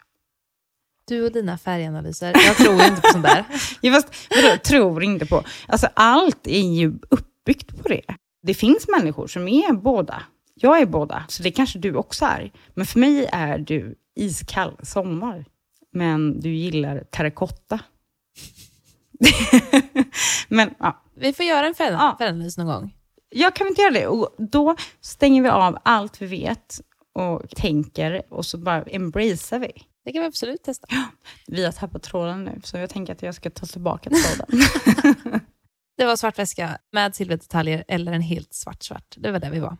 Du 1.07 1.25
och 1.25 1.31
dina 1.31 1.57
färganalyser. 1.57 2.33
Jag 2.47 2.55
tror 2.55 2.73
inte 2.73 3.01
på 3.01 3.07
sånt 3.11 3.25
där. 3.25 3.45
Ja, 3.81 3.93
fast 3.93 4.07
vadå, 4.29 4.57
tror 4.63 5.03
inte 5.03 5.25
på? 5.25 5.43
Alltså 5.67 5.87
allt 5.93 6.47
är 6.47 6.61
ju 6.61 6.93
uppbyggt 7.09 7.83
på 7.83 7.87
det. 7.87 8.01
Det 8.43 8.53
finns 8.53 8.87
människor 8.87 9.27
som 9.27 9.47
är 9.47 9.73
båda. 9.73 10.23
Jag 10.53 10.81
är 10.81 10.85
båda, 10.85 11.23
så 11.27 11.43
det 11.43 11.51
kanske 11.51 11.79
du 11.79 11.95
också 11.95 12.25
är. 12.25 12.51
Men 12.73 12.85
för 12.85 12.99
mig 12.99 13.29
är 13.31 13.57
du 13.57 13.95
iskall 14.15 14.77
sommar. 14.83 15.45
Men 15.91 16.39
du 16.39 16.49
gillar 16.49 17.03
terrakotta. 17.03 17.79
Men 20.47 20.73
ja, 20.79 21.03
Vi 21.15 21.33
får 21.33 21.45
göra 21.45 21.67
en 21.67 21.73
färg- 21.73 21.91
Ja. 22.19 22.31
någon 22.57 22.67
gång. 22.67 22.93
jag 23.29 23.55
kan 23.55 23.67
inte 23.67 23.81
göra 23.81 23.93
det. 23.93 24.07
Och 24.07 24.35
då 24.37 24.75
stänger 25.01 25.41
vi 25.43 25.49
av 25.49 25.77
allt 25.83 26.21
vi 26.21 26.25
vet 26.25 26.81
och 27.13 27.49
tänker 27.49 28.21
och 28.29 28.45
så 28.45 28.57
bara 28.57 28.81
embracear 28.83 29.59
vi. 29.59 29.71
Det 30.05 30.11
kan 30.11 30.21
vi 30.21 30.27
absolut 30.27 30.63
testa. 30.63 30.87
Vi 31.47 31.65
har 31.65 31.71
tappat 31.71 32.03
tråden 32.03 32.43
nu, 32.43 32.61
så 32.63 32.77
jag 32.77 32.89
tänker 32.89 33.13
att 33.13 33.21
jag 33.21 33.35
ska 33.35 33.49
ta 33.49 33.65
tillbaka 33.65 34.09
tråden. 34.49 34.61
Det 35.97 36.05
var 36.05 36.15
svart 36.15 36.39
väska 36.39 36.77
med 36.91 37.15
silverdetaljer 37.15 37.83
eller 37.87 38.11
en 38.11 38.21
helt 38.21 38.53
svart 38.53 38.83
svart. 38.83 39.15
Det 39.17 39.31
var 39.31 39.39
där 39.39 39.49
vi 39.51 39.59
var. 39.59 39.77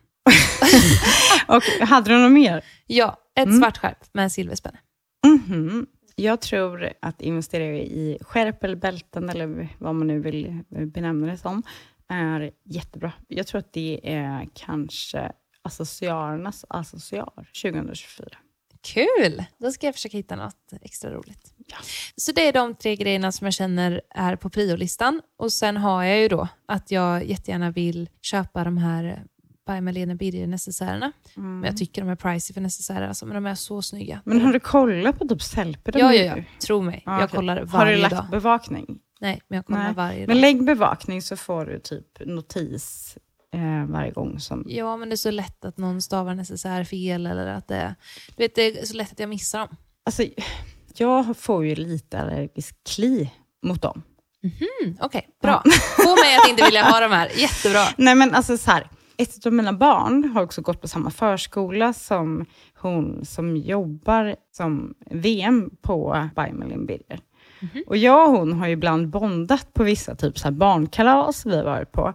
och 1.48 1.64
hade 1.88 2.10
du 2.10 2.18
något 2.18 2.32
mer? 2.32 2.66
Ja, 2.88 3.18
ett 3.36 3.46
Mm. 3.48 3.60
svart 3.62 3.78
skärp 3.78 3.98
med 4.14 4.32
silverspänne. 4.32 4.78
Mhm. 5.26 5.86
Jag 6.22 6.42
tror 6.42 6.94
att 7.00 7.22
investera 7.22 7.64
i 7.78 8.18
skärp 8.22 8.64
eller 8.64 8.76
bälten, 8.76 9.30
eller 9.30 9.70
vad 9.80 9.96
man 9.96 10.08
nu 10.08 10.20
vill 10.20 10.64
benämna 10.70 11.28
det 11.28 11.38
som, 11.38 11.64
är 12.08 12.52
jättebra. 12.64 13.12
Jag 13.28 13.48
tror 13.48 13.60
att 13.60 13.74
det 13.74 14.00
är 14.04 14.48
kanske 14.54 15.32
accessoarernas 15.62 16.66
accessoar 16.70 17.50
2024. 17.64 18.28
Kul! 18.82 19.44
Då 19.58 19.72
ska 19.72 19.86
jag 19.86 19.96
försöka 19.96 20.18
hitta 20.18 20.36
något 20.36 20.74
extra 20.82 21.12
roligt. 21.12 21.54
Ja. 21.68 21.78
Så 22.16 22.32
det 22.32 22.48
är 22.48 22.54
de 22.54 22.76
tre 22.76 22.96
grejerna 22.96 23.32
som 23.32 23.46
jag 23.46 23.54
känner 23.54 24.02
är 24.10 24.36
på 24.36 24.50
priolistan. 24.50 25.22
Och 25.38 25.54
sen 25.54 25.78
har 25.78 26.04
jag 26.04 26.20
ju 26.20 26.28
då 26.28 26.48
att 26.66 26.92
jag 26.92 27.26
jättegärna 27.26 27.72
vill 27.72 28.10
köpa 28.22 28.64
de 28.64 28.78
här 28.78 29.24
By 29.76 29.82
Malene 29.82 30.16
Birger 30.16 30.48
necessärerna. 30.48 31.12
Men 31.36 31.64
jag 31.64 31.78
tycker 31.78 32.02
de 32.02 32.10
är 32.10 32.16
pricey 32.16 32.54
för 32.54 32.62
necessärer, 32.62 33.08
alltså, 33.08 33.26
men 33.26 33.36
de 33.36 33.46
är 33.46 33.56
så 33.56 33.82
snygga. 33.82 34.22
Men 34.26 34.42
har 34.42 34.54
du 34.54 34.60
kollat 34.60 35.20
på 35.20 35.28
typ 35.28 35.42
Sellpy? 35.42 35.92
ja, 35.96 36.14
ja, 36.14 36.36
ja. 36.38 36.44
Tro 36.60 36.82
mig. 36.82 37.04
Ja, 37.06 37.12
jag 37.14 37.24
okej. 37.24 37.36
kollar 37.36 37.56
Har 37.56 37.62
du 37.62 37.68
varje 37.72 37.98
lagt 37.98 38.16
dag. 38.16 38.26
bevakning? 38.32 39.00
Nej, 39.20 39.42
men 39.48 39.56
jag 39.56 39.66
kollar 39.66 39.84
Nej. 39.84 39.94
varje 39.94 40.20
dag. 40.20 40.28
Men 40.28 40.42
lägg 40.42 40.64
bevakning 40.66 41.22
så 41.22 41.36
får 41.38 41.66
du 41.66 41.80
typ 41.80 42.06
notis 42.26 43.18
eh, 43.54 43.86
varje 43.92 44.12
gång 44.12 44.40
som... 44.40 44.66
Ja, 44.68 44.98
men 44.98 45.10
det 45.10 45.16
är 45.16 45.18
så 45.18 45.32
lätt 45.32 45.66
att 45.66 45.78
någon 45.78 46.02
stavar 46.02 46.36
necessär 46.36 46.84
fel 46.84 47.26
eller 47.26 47.48
att 47.48 47.68
det, 47.68 47.96
du 48.36 48.44
vet, 48.44 48.56
det 48.56 48.80
är 48.80 48.86
så 48.86 48.94
lätt 48.98 49.12
att 49.12 49.20
jag 49.20 49.30
missar 49.30 49.60
dem. 49.60 49.76
Alltså, 50.06 50.24
jag 50.96 51.38
får 51.38 51.66
ju 51.66 51.76
lite 51.76 52.20
allergisk 52.22 52.76
kli 52.84 53.32
mot 53.64 53.82
dem. 53.82 54.02
Mm, 54.44 54.98
Okej, 55.02 55.30
bra. 55.42 55.64
Få 56.04 56.16
mig 56.16 56.36
att 56.36 56.50
inte 56.50 56.64
vilja 56.66 56.84
ha 56.84 57.00
de 57.00 57.12
här. 57.12 57.30
Jättebra. 57.36 57.84
Nej 57.98 58.16
men 58.16 58.36
alltså 58.36 58.58
så 58.58 58.72
här, 58.72 58.88
ett 59.22 59.46
av 59.46 59.54
mina 59.54 59.74
barn 59.74 60.32
har 60.36 60.44
också 60.44 60.62
gått 60.62 60.82
på 60.82 60.88
samma 60.88 61.12
förskola 61.12 61.94
som 61.94 62.46
hon 62.76 63.26
som 63.26 63.58
jobbar 63.58 64.36
som 64.52 64.94
VM 65.12 65.70
på 65.82 66.30
By 66.36 66.54
Malin 66.54 66.86
Birger. 66.86 67.20
Och 67.88 67.98
jag 67.98 68.30
och 68.30 68.38
hon 68.38 68.54
har 68.54 68.68
ju 68.68 68.74
ibland 68.74 69.10
bondat 69.10 69.74
på 69.74 69.84
vissa 69.84 70.16
typ 70.16 70.40
så 70.40 70.52
barnkalas 70.52 71.46
vi 71.46 71.58
har 71.58 71.64
varit 71.64 71.92
på 71.92 72.14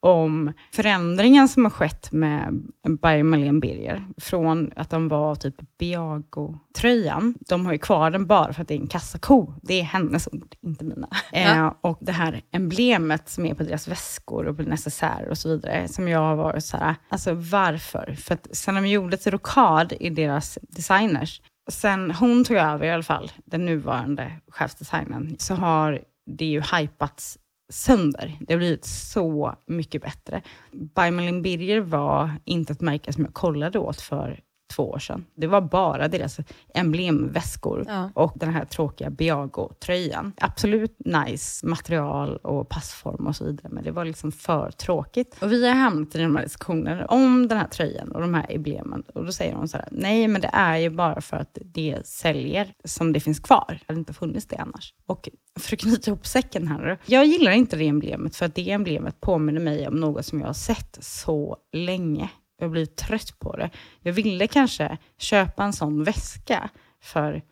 om 0.00 0.52
förändringen 0.72 1.48
som 1.48 1.64
har 1.64 1.70
skett 1.70 2.12
med 2.12 2.62
By 3.02 3.22
Malin 3.22 3.60
Birger. 3.60 4.04
Från 4.16 4.72
att 4.76 4.90
de 4.90 5.08
var 5.08 5.34
typ 5.34 5.54
Biago-tröjan. 5.78 7.34
De 7.48 7.66
har 7.66 7.72
ju 7.72 7.78
kvar 7.78 8.10
den 8.10 8.26
bara 8.26 8.52
för 8.52 8.62
att 8.62 8.68
det 8.68 8.74
är 8.74 8.80
en 8.80 8.86
kassako. 8.86 9.52
Det 9.62 9.80
är 9.80 9.84
hennes 9.84 10.28
ord, 10.32 10.54
inte 10.60 10.84
mina. 10.84 11.08
Ja. 11.32 11.38
Eh, 11.38 11.72
och 11.80 11.98
det 12.00 12.12
här 12.12 12.42
emblemet 12.50 13.28
som 13.28 13.46
är 13.46 13.54
på 13.54 13.62
deras 13.62 13.88
väskor 13.88 14.46
och 14.46 14.56
på 14.56 14.62
necessärer 14.62 15.28
och 15.28 15.38
så 15.38 15.48
vidare, 15.48 15.88
som 15.88 16.08
jag 16.08 16.20
har 16.20 16.36
varit 16.36 16.64
så 16.64 16.76
här, 16.76 16.94
alltså 17.08 17.34
varför? 17.34 18.14
För 18.18 18.34
att 18.34 18.48
sen 18.52 18.74
de 18.74 18.86
gjorde 18.86 19.16
till 19.16 19.32
Rokad 19.32 19.92
i 20.00 20.10
deras 20.10 20.58
designers, 20.62 21.42
sen 21.70 22.10
hon 22.10 22.44
tog 22.44 22.56
över 22.56 22.86
i 22.86 22.90
alla 22.90 23.02
fall, 23.02 23.32
den 23.44 23.64
nuvarande 23.64 24.32
chefsdesignen, 24.48 25.36
så 25.38 25.54
har 25.54 26.00
det 26.26 26.44
ju 26.44 26.60
hypats 26.60 27.38
sönder. 27.68 28.36
Det 28.40 28.52
har 28.52 28.58
blivit 28.58 28.84
så 28.84 29.54
mycket 29.66 30.02
bättre. 30.02 30.42
Bymalin 30.72 31.42
Birger 31.42 31.80
var 31.80 32.30
inte 32.44 32.72
ett 32.72 32.80
märke 32.80 33.12
som 33.12 33.24
jag 33.24 33.34
kollade 33.34 33.78
åt 33.78 34.00
för 34.00 34.40
två 34.68 34.90
år 34.90 34.98
sedan. 34.98 35.26
Det 35.34 35.46
var 35.46 35.60
bara 35.60 36.08
deras 36.08 36.38
emblemväskor 36.74 37.84
Ja. 37.88 38.10
och 38.14 38.32
den 38.36 38.50
här 38.50 38.64
tråkiga 38.64 39.10
Biago-tröjan. 39.10 40.32
Absolut 40.40 40.96
nice 40.98 41.66
material 41.66 42.36
och 42.36 42.68
passform 42.68 43.26
och 43.26 43.36
så 43.36 43.44
vidare, 43.44 43.68
men 43.70 43.84
det 43.84 43.90
var 43.90 44.04
liksom 44.04 44.32
för 44.32 44.70
tråkigt. 44.70 45.36
Och 45.42 45.52
vi 45.52 45.68
har 45.68 45.74
hamnat 45.74 46.14
i 46.14 46.18
de 46.18 46.36
här 46.36 46.42
diskussionerna 46.42 47.06
om 47.06 47.48
den 47.48 47.58
här 47.58 47.68
tröjan 47.68 48.12
och 48.12 48.20
de 48.20 48.34
här 48.34 48.46
emblemen. 48.48 49.02
Och 49.14 49.24
då 49.26 49.32
säger 49.32 49.54
hon 49.54 49.68
så 49.68 49.76
här, 49.76 49.88
nej 49.90 50.28
men 50.28 50.40
det 50.40 50.50
är 50.52 50.76
ju 50.76 50.90
bara 50.90 51.20
för 51.20 51.36
att 51.36 51.58
det 51.64 52.06
säljer 52.06 52.72
som 52.84 53.12
det 53.12 53.20
finns 53.20 53.40
kvar. 53.40 53.64
Det 53.68 53.84
hade 53.86 53.98
inte 53.98 54.12
funnits 54.12 54.46
det 54.46 54.56
annars. 54.56 54.94
Och 55.06 55.28
för 55.60 55.76
att 55.76 55.80
knyta 55.80 56.10
ihop 56.10 56.26
säcken 56.26 56.68
här. 56.68 56.98
Jag 57.06 57.26
gillar 57.26 57.52
inte 57.52 57.76
det 57.76 57.88
emblemet 57.88 58.36
för 58.36 58.46
att 58.46 58.54
det 58.54 58.70
emblemet 58.70 59.20
påminner 59.20 59.60
mig 59.60 59.88
om 59.88 59.94
något 59.94 60.26
som 60.26 60.40
jag 60.40 60.46
har 60.46 60.52
sett 60.54 60.98
så 61.00 61.56
länge. 61.72 62.30
Jag 62.58 62.70
blivit 62.70 62.96
trött 62.96 63.38
på 63.38 63.56
det. 63.56 63.70
Jag 64.00 64.12
ville 64.12 64.46
kanske 64.46 64.98
köpa 65.18 65.64
en 65.64 65.72
sån 65.72 66.04
väska 66.04 66.70
för 67.02 67.42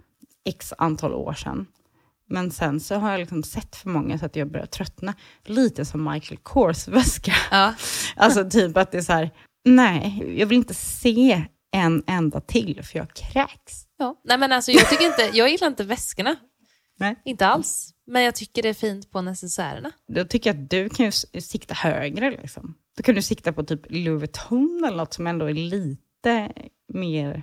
x 0.44 0.72
antal 0.78 1.14
år 1.14 1.34
sedan. 1.34 1.66
Men 2.28 2.50
sen 2.50 2.80
så 2.80 2.94
har 2.94 3.10
jag 3.10 3.20
liksom 3.20 3.42
sett 3.42 3.76
för 3.76 3.88
många 3.88 4.18
så 4.18 4.26
att 4.26 4.36
jag 4.36 4.50
börjar 4.50 4.66
tröttna. 4.66 5.14
Lite 5.44 5.84
som 5.84 6.12
Michael 6.12 6.38
Kors 6.42 6.88
väska. 6.88 7.32
Ja. 7.50 7.74
Alltså 8.16 8.50
typ 8.50 8.76
att 8.76 8.92
det 8.92 8.98
är 8.98 9.02
så 9.02 9.12
här, 9.12 9.30
nej, 9.64 10.34
jag 10.38 10.46
vill 10.46 10.58
inte 10.58 10.74
se 10.74 11.44
en 11.72 12.04
enda 12.06 12.40
till 12.40 12.82
för 12.82 12.98
jag 12.98 13.14
kräks. 13.14 13.86
Ja. 13.98 14.20
Nej, 14.24 14.38
men 14.38 14.52
alltså, 14.52 14.70
jag, 14.70 14.90
tycker 14.90 15.04
inte, 15.04 15.30
jag 15.32 15.50
gillar 15.50 15.66
inte 15.66 15.84
väskorna. 15.84 16.36
Nej. 16.98 17.16
Inte 17.24 17.46
alls. 17.46 17.94
Men 18.06 18.22
jag 18.22 18.34
tycker 18.34 18.62
det 18.62 18.68
är 18.68 18.74
fint 18.74 19.10
på 19.10 19.20
necessärerna. 19.20 19.92
Då 20.08 20.24
tycker 20.24 20.50
jag 20.50 20.62
att 20.62 20.70
du 20.70 20.88
kan 20.88 21.06
ju 21.06 21.40
sikta 21.40 21.74
högre. 21.74 22.30
Liksom. 22.30 22.74
Då 22.96 23.02
kan 23.02 23.14
du 23.14 23.22
sikta 23.22 23.52
på 23.52 23.62
typ 23.64 23.80
Louis 23.88 24.20
Vuitton 24.20 24.82
eller 24.86 24.96
något 24.96 25.14
som 25.14 25.26
ändå 25.26 25.46
är 25.46 25.54
lite 25.54 26.52
mer 26.92 27.42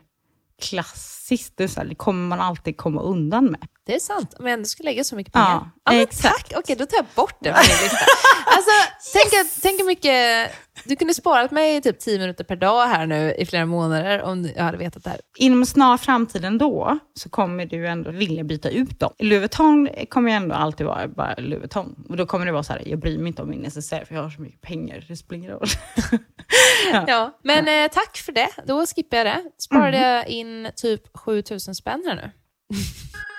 klassiskt. 0.61 1.53
Det, 1.57 1.77
här, 1.77 1.85
det 1.85 1.95
kommer 1.95 2.27
man 2.27 2.39
alltid 2.39 2.77
komma 2.77 3.01
undan 3.01 3.45
med. 3.45 3.67
Det 3.85 3.95
är 3.95 3.99
sant, 3.99 4.33
om 4.39 4.45
jag 4.45 4.53
ändå 4.53 4.65
ska 4.65 4.83
lägga 4.83 5.03
så 5.03 5.15
mycket 5.15 5.33
pengar. 5.33 5.69
Ja, 5.83 5.91
men 5.91 6.01
exakt. 6.01 6.49
tack! 6.49 6.59
Okej, 6.59 6.75
då 6.75 6.85
tar 6.85 6.97
jag 6.97 7.05
bort 7.15 7.37
det 7.39 7.53
från 7.53 7.63
min 7.67 7.83
lista. 7.83 8.05
Alltså, 8.55 8.71
tänk, 9.13 9.25
att- 9.45 9.59
tänk 9.61 9.79
hur 9.79 9.85
mycket... 9.85 10.51
Du 10.85 10.95
kunde 10.95 11.13
sparat 11.13 11.51
mig 11.51 11.81
typ 11.81 11.99
10 11.99 12.19
minuter 12.19 12.43
per 12.43 12.55
dag 12.55 12.87
här 12.87 13.05
nu 13.05 13.33
i 13.37 13.45
flera 13.45 13.65
månader 13.65 14.21
om 14.21 14.49
jag 14.55 14.63
hade 14.63 14.77
vetat 14.77 15.03
det 15.03 15.09
här. 15.09 15.19
Inom 15.37 15.65
snar 15.65 15.97
framtid 15.97 16.45
ändå 16.45 16.99
så 17.13 17.29
kommer 17.29 17.65
du 17.65 17.87
ändå 17.87 18.11
vilja 18.11 18.43
byta 18.43 18.69
ut 18.69 18.99
dem. 18.99 19.13
Louis 19.19 19.39
Vuitton 19.39 19.89
kommer 20.09 20.29
ju 20.29 20.35
ändå 20.35 20.55
alltid 20.55 20.85
vara 20.87 21.07
bara 21.07 21.35
Louis 21.37 21.59
Vuitton. 21.59 22.05
Och 22.09 22.17
då 22.17 22.25
kommer 22.25 22.45
det 22.45 22.51
vara 22.51 22.63
så 22.63 22.73
här, 22.73 22.81
jag 22.85 22.99
bryr 22.99 23.17
mig 23.17 23.27
inte 23.27 23.41
om 23.41 23.49
min 23.49 23.59
necessär 23.59 24.05
för 24.05 24.15
jag 24.15 24.21
har 24.23 24.29
så 24.29 24.41
mycket 24.41 24.61
pengar, 24.61 25.05
det 25.07 25.15
spelar 25.17 25.37
ingen 25.37 25.51
roll. 25.51 25.67
Ja, 27.07 27.39
men 27.43 27.67
eh, 27.67 27.91
tack 27.91 28.17
för 28.17 28.31
det. 28.31 28.49
Då 28.65 28.85
skippar 28.85 29.17
jag 29.17 29.25
det. 29.25 29.41
Sparade 29.57 29.97
jag 29.99 30.27
in 30.27 30.69
typ 30.75 31.01
7000 31.17 31.75
spänn 31.75 32.03
här 32.07 32.15
nu. 32.15 32.31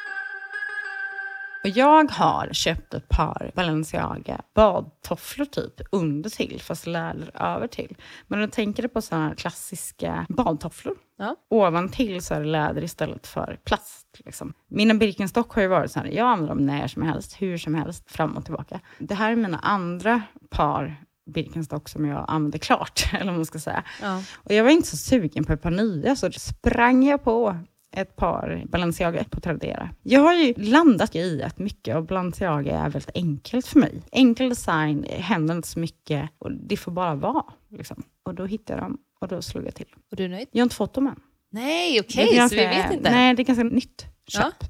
Och 1.64 1.70
jag 1.70 2.10
har 2.10 2.48
köpt 2.52 2.94
ett 2.94 3.08
par 3.08 3.50
Balenciaga 3.54 4.40
badtofflor 4.54 5.44
typ 5.44 5.80
under 5.92 6.30
till, 6.30 6.60
fast 6.60 6.86
läder 6.86 7.30
över 7.42 7.66
till. 7.66 7.96
Men 8.26 8.40
då 8.40 8.46
tänker 8.46 8.82
du 8.82 8.88
på 8.88 9.02
sådana 9.02 9.28
här 9.28 9.34
klassiska 9.34 10.26
badtofflor. 10.28 10.94
Ja. 11.18 11.36
Ovantill 11.50 12.22
så 12.22 12.34
är 12.34 12.40
det 12.40 12.46
läder 12.46 12.84
istället 12.84 13.26
för 13.26 13.58
plast. 13.64 14.06
Liksom. 14.24 14.54
Mina 14.68 14.94
Birkenstock 14.94 15.52
har 15.52 15.62
ju 15.62 15.68
varit 15.68 15.90
så 15.90 15.98
här, 15.98 16.06
jag 16.06 16.26
använder 16.26 16.54
dem 16.54 16.66
när 16.66 16.88
som 16.88 17.02
helst, 17.02 17.36
hur 17.42 17.58
som 17.58 17.74
helst, 17.74 18.10
fram 18.10 18.36
och 18.36 18.44
tillbaka. 18.44 18.80
Det 18.98 19.14
här 19.14 19.32
är 19.32 19.36
mina 19.36 19.58
andra 19.58 20.22
par 20.50 20.96
Birkenstock 21.30 21.88
som 21.88 22.06
jag 22.06 22.24
använder 22.28 22.58
klart, 22.58 23.04
eller 23.12 23.26
vad 23.26 23.34
man 23.34 23.46
ska 23.46 23.58
säga. 23.58 23.84
Ja. 24.02 24.22
Och 24.34 24.52
jag 24.52 24.64
var 24.64 24.70
inte 24.70 24.88
så 24.88 24.96
sugen 24.96 25.44
på 25.44 25.52
ett 25.52 25.62
par 25.62 25.70
nya, 25.70 26.16
så 26.16 26.30
sprang 26.32 27.04
jag 27.04 27.24
på 27.24 27.58
ett 27.96 28.16
par 28.16 28.62
Balenciaga 28.68 29.24
på 29.24 29.40
Tradera. 29.40 29.90
Jag 30.02 30.20
har 30.20 30.34
ju 30.34 30.54
landat 30.56 31.14
i 31.16 31.42
att 31.42 31.58
mycket 31.58 31.96
av 31.96 32.06
Balenciaga 32.06 32.78
är 32.78 32.90
väldigt 32.90 33.10
enkelt 33.14 33.66
för 33.66 33.78
mig. 33.80 34.02
Enkel 34.12 34.48
design, 34.48 35.02
det 35.02 35.14
händer 35.14 35.54
inte 35.54 35.68
så 35.68 35.78
mycket 35.78 36.30
och 36.38 36.52
det 36.52 36.76
får 36.76 36.92
bara 36.92 37.14
vara. 37.14 37.44
Liksom. 37.70 38.02
Och 38.22 38.34
då 38.34 38.46
hittade 38.46 38.78
jag 38.80 38.84
dem 38.90 38.98
och 39.20 39.28
då 39.28 39.42
slog 39.42 39.66
jag 39.66 39.74
till. 39.74 39.86
Och 40.10 40.16
du 40.16 40.24
är 40.24 40.28
nöjd? 40.28 40.48
Jag 40.52 40.60
har 40.60 40.64
inte 40.64 40.76
fått 40.76 40.94
dem 40.94 41.06
än. 41.06 41.20
Nej, 41.50 41.92
Det 41.94 42.00
okej, 42.00 42.28
så 42.28 42.34
ganska- 42.34 42.56
vi 42.56 42.66
vet 42.66 42.92
inte. 42.92 43.10
Nej, 43.10 43.34
det 43.34 43.42
är 43.42 43.44
ganska 43.44 43.64
nytt 43.64 44.06
köp. 44.28 44.44
Ja. 44.60 44.66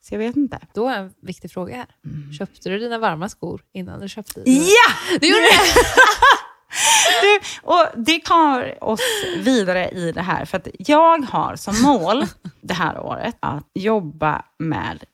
Så 0.00 0.14
jag 0.14 0.18
vet 0.18 0.36
inte. 0.36 0.58
Då 0.74 0.88
är 0.88 0.98
en 0.98 1.12
viktig 1.22 1.50
fråga 1.50 1.76
här. 1.76 1.86
Köpte 2.38 2.68
du 2.70 2.78
dina 2.78 2.98
varma 2.98 3.28
skor 3.28 3.62
innan 3.72 4.00
du 4.00 4.08
köpte 4.08 4.42
Ja! 4.46 5.18
Du 5.20 5.26
gjorde 5.26 5.40
det? 5.40 5.80
Du, 7.22 7.38
och 7.62 7.84
det 7.96 8.24
tar 8.24 8.84
oss 8.84 9.00
vidare 9.38 9.88
i 9.88 10.12
det 10.12 10.22
här, 10.22 10.44
för 10.44 10.56
att 10.56 10.68
jag 10.78 11.18
har 11.18 11.56
som 11.56 11.82
mål 11.82 12.24
det 12.60 12.74
här 12.74 13.00
året 13.00 13.36
att 13.40 13.64
jobba 13.74 14.44
med 14.58 15.04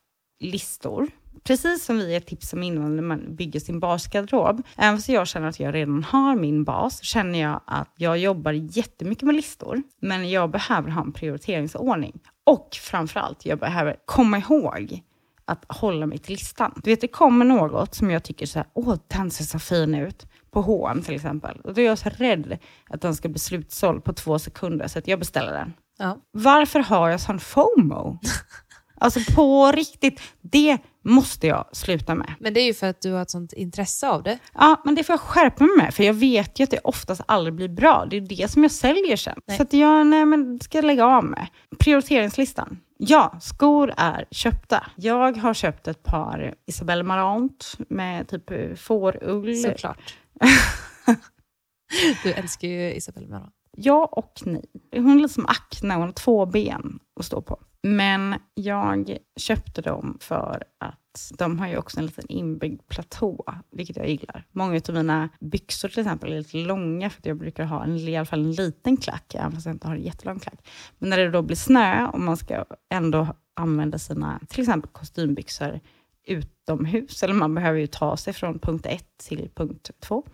listor. 0.41 1.09
Precis 1.45 1.85
som 1.85 1.99
vi 1.99 2.13
ger 2.13 2.21
tips 2.21 2.53
om 2.53 2.63
innan 2.63 2.97
när 2.97 3.03
man 3.03 3.37
bygger 3.37 3.61
sin 3.61 3.81
basgarderob. 3.81 4.63
Även 4.77 5.03
så 5.03 5.13
jag 5.13 5.27
känner 5.27 5.49
att 5.49 5.61
jag 5.61 5.75
redan 5.75 6.05
har 6.05 6.37
min 6.37 6.65
bas, 6.65 6.99
så 6.99 7.05
känner 7.05 7.41
jag 7.41 7.61
att 7.67 7.93
jag 7.97 8.19
jobbar 8.19 8.53
jättemycket 8.53 9.23
med 9.23 9.35
listor. 9.35 9.83
Men 10.01 10.31
jag 10.31 10.51
behöver 10.51 10.91
ha 10.91 11.03
en 11.03 11.13
prioriteringsordning. 11.13 12.21
Och 12.45 12.69
framförallt, 12.83 13.47
jag 13.47 13.59
behöver 13.59 13.97
komma 14.05 14.39
ihåg 14.39 15.03
att 15.45 15.65
hålla 15.69 16.07
mig 16.07 16.19
till 16.19 16.33
listan. 16.33 16.81
Du 16.85 16.91
vet, 16.91 17.01
det 17.01 17.09
kommer 17.09 17.45
något 17.45 17.95
som 17.95 18.11
jag 18.11 18.25
tycker 18.25 18.47
så 18.47 18.59
här, 18.59 18.69
åh, 18.75 18.95
den 19.07 19.31
ser 19.31 19.45
så 19.45 19.59
fin 19.59 19.95
ut. 19.95 20.27
På 20.55 20.63
H&M 20.63 21.03
till 21.03 21.15
exempel. 21.15 21.61
Och 21.65 21.75
då 21.75 21.81
är 21.81 21.85
jag 21.85 21.99
så 21.99 22.09
rädd 22.09 22.59
att 22.91 23.01
den 23.01 23.15
ska 23.15 23.29
bli 23.29 23.39
slutsåld 23.39 24.05
på 24.05 24.13
två 24.13 24.39
sekunder, 24.39 24.89
så 24.89 24.99
att 24.99 25.09
jag 25.09 25.19
beställer 25.19 25.53
den. 25.53 25.73
Ja. 25.99 26.19
Varför 26.33 26.81
har 26.81 27.09
jag 27.09 27.21
sån 27.21 27.41
FOMO? 27.41 28.19
alltså 28.99 29.21
på 29.35 29.73
riktigt, 29.73 30.21
det 30.41 30.79
måste 31.05 31.47
jag 31.47 31.65
sluta 31.73 32.15
med. 32.15 32.35
Men 32.41 32.55
det 32.55 32.61
är 32.61 32.67
ju 32.67 32.75
för 32.75 32.87
att 32.87 33.01
du 33.01 33.13
har 33.13 33.23
ett 33.23 33.31
sånt 33.31 33.53
intresse 33.53 34.09
av 34.09 34.23
det. 34.23 34.39
Ja, 34.55 34.83
men 34.85 34.95
det 34.95 35.05
får 35.05 35.13
jag 35.13 35.21
skärpa 35.21 35.65
mig 35.65 35.77
med, 35.77 35.95
för 35.95 36.05
jag 36.05 36.15
vet 36.15 36.61
ju 36.61 36.65
att 36.65 36.71
det 36.71 36.81
oftast 36.85 37.21
aldrig 37.27 37.55
blir 37.55 37.69
bra. 37.69 38.07
Det 38.11 38.17
är 38.17 38.21
det 38.21 38.51
som 38.51 38.63
jag 38.63 38.73
säljer 38.73 39.17
sen. 39.17 39.39
Nej. 39.47 39.57
Så 39.57 39.63
att 39.63 39.73
jag 39.73 40.07
nej, 40.07 40.25
men 40.25 40.61
ska 40.61 40.79
jag 40.79 40.85
lägga 40.85 41.07
av 41.07 41.25
med. 41.25 41.47
Prioriteringslistan. 41.79 42.79
Ja, 42.97 43.39
skor 43.41 43.95
är 43.97 44.25
köpta. 44.31 44.87
Jag 44.97 45.37
har 45.37 45.55
köpt 45.55 45.89
ett 45.89 46.03
par 46.03 46.55
Isabelle 46.67 47.03
Marant 47.03 47.77
med 47.89 48.29
typ 48.29 48.79
fårull. 48.79 49.57
Såklart. 49.57 50.15
du 52.23 52.33
älskar 52.33 52.69
ju 52.69 52.95
Isabelle 52.95 53.29
Marant. 53.29 53.55
Ja 53.77 54.09
och 54.13 54.43
nej. 54.45 54.65
Hon 54.93 55.11
är 55.11 55.23
lite 55.23 55.35
som 55.35 55.47
Acne, 55.47 55.95
hon 55.95 56.03
har 56.03 56.13
två 56.13 56.47
ben 56.47 56.99
att 57.21 57.27
stå 57.27 57.43
på. 57.43 57.59
Men 57.83 58.35
jag 58.55 59.17
köpte 59.37 59.83
dem 59.83 60.19
för 60.21 60.65
att 60.81 61.33
de 61.39 61.59
har 61.59 61.69
ju 61.69 61.77
också 61.77 61.99
en 61.99 62.07
liten 62.07 62.25
inbyggd 62.29 62.81
platå, 62.89 63.45
vilket 63.71 63.97
jag 63.97 64.09
gillar. 64.09 64.47
Många 64.53 64.81
av 64.89 64.95
mina 64.95 65.29
byxor 65.41 65.89
till 65.89 66.01
exempel 66.01 66.33
är 66.33 66.39
lite 66.39 66.57
långa, 66.57 67.11
för 67.11 67.21
att 67.21 67.27
jag 67.27 67.37
brukar 67.37 67.65
ha 67.65 67.85
en, 67.85 67.97
i 67.97 68.17
alla 68.17 68.27
fall 68.27 68.41
en 68.41 68.53
liten 68.53 68.97
klack, 68.97 69.35
även 69.35 69.53
fast 69.53 69.67
jag 69.67 69.75
inte 69.75 69.89
har 69.89 69.95
en 69.95 70.03
jättelång 70.03 70.39
klack. 70.39 70.69
Men 70.99 71.11
när 71.11 71.19
det 71.19 71.31
då 71.31 71.43
blir 71.43 71.57
snö 71.57 72.07
och 72.07 72.21
man 72.21 72.37
ska 72.37 72.65
ändå 72.91 73.37
använda 73.55 73.99
sina, 73.99 74.41
till 74.49 74.61
exempel 74.61 74.91
kostymbyxor 74.91 75.81
utomhus, 76.27 77.23
eller 77.23 77.35
man 77.35 77.55
behöver 77.55 77.79
ju 77.79 77.87
ta 77.87 78.17
sig 78.17 78.33
från 78.33 78.59
punkt 78.59 78.87
ett 78.87 79.19
till 79.19 79.51
punkt 79.55 79.91
två, 80.01 80.25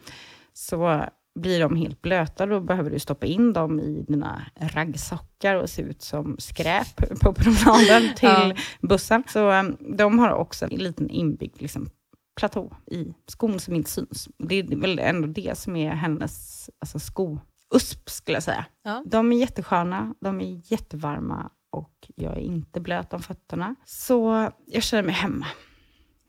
så 0.53 1.05
blir 1.35 1.61
de 1.61 1.76
helt 1.76 2.03
blöta, 2.03 2.46
då 2.46 2.61
behöver 2.61 2.90
du 2.90 2.98
stoppa 2.98 3.26
in 3.26 3.53
dem 3.53 3.81
i 3.81 4.05
dina 4.09 4.46
raggsockar 4.57 5.55
och 5.55 5.70
se 5.70 5.83
ut 5.83 6.03
som 6.03 6.37
skräp 6.38 6.96
på 7.20 7.33
promenaden 7.35 8.14
till 8.16 8.29
Ja. 8.29 8.55
bussen. 8.81 9.22
Så 9.29 9.50
um, 9.50 9.76
de 9.96 10.18
har 10.18 10.31
också 10.33 10.64
en 10.64 10.70
liten 10.79 11.11
inbyggd 11.11 11.62
liksom, 11.62 11.90
platå 12.37 12.72
i 12.87 13.14
skon 13.26 13.61
som 13.61 13.74
inte 13.74 13.90
syns. 13.90 14.29
Det 14.38 14.55
är 14.55 14.76
väl 14.76 14.98
ändå 14.98 15.29
det 15.29 15.59
som 15.59 15.76
är 15.76 15.90
hennes 15.90 16.70
alltså, 16.79 16.98
sko-USP, 16.98 18.11
skulle 18.11 18.37
jag 18.37 18.42
säga. 18.42 18.64
Ja. 18.83 19.03
De 19.07 19.33
är 19.33 19.37
jättesköna, 19.37 20.14
de 20.20 20.40
är 20.40 20.61
jättevarma 20.72 21.50
och 21.70 22.11
jag 22.16 22.33
är 22.33 22.40
inte 22.40 22.81
blöt 22.81 23.12
om 23.12 23.22
fötterna. 23.22 23.74
Så 23.85 24.50
jag 24.66 24.83
känner 24.83 25.03
mig 25.03 25.14
hemma. 25.14 25.46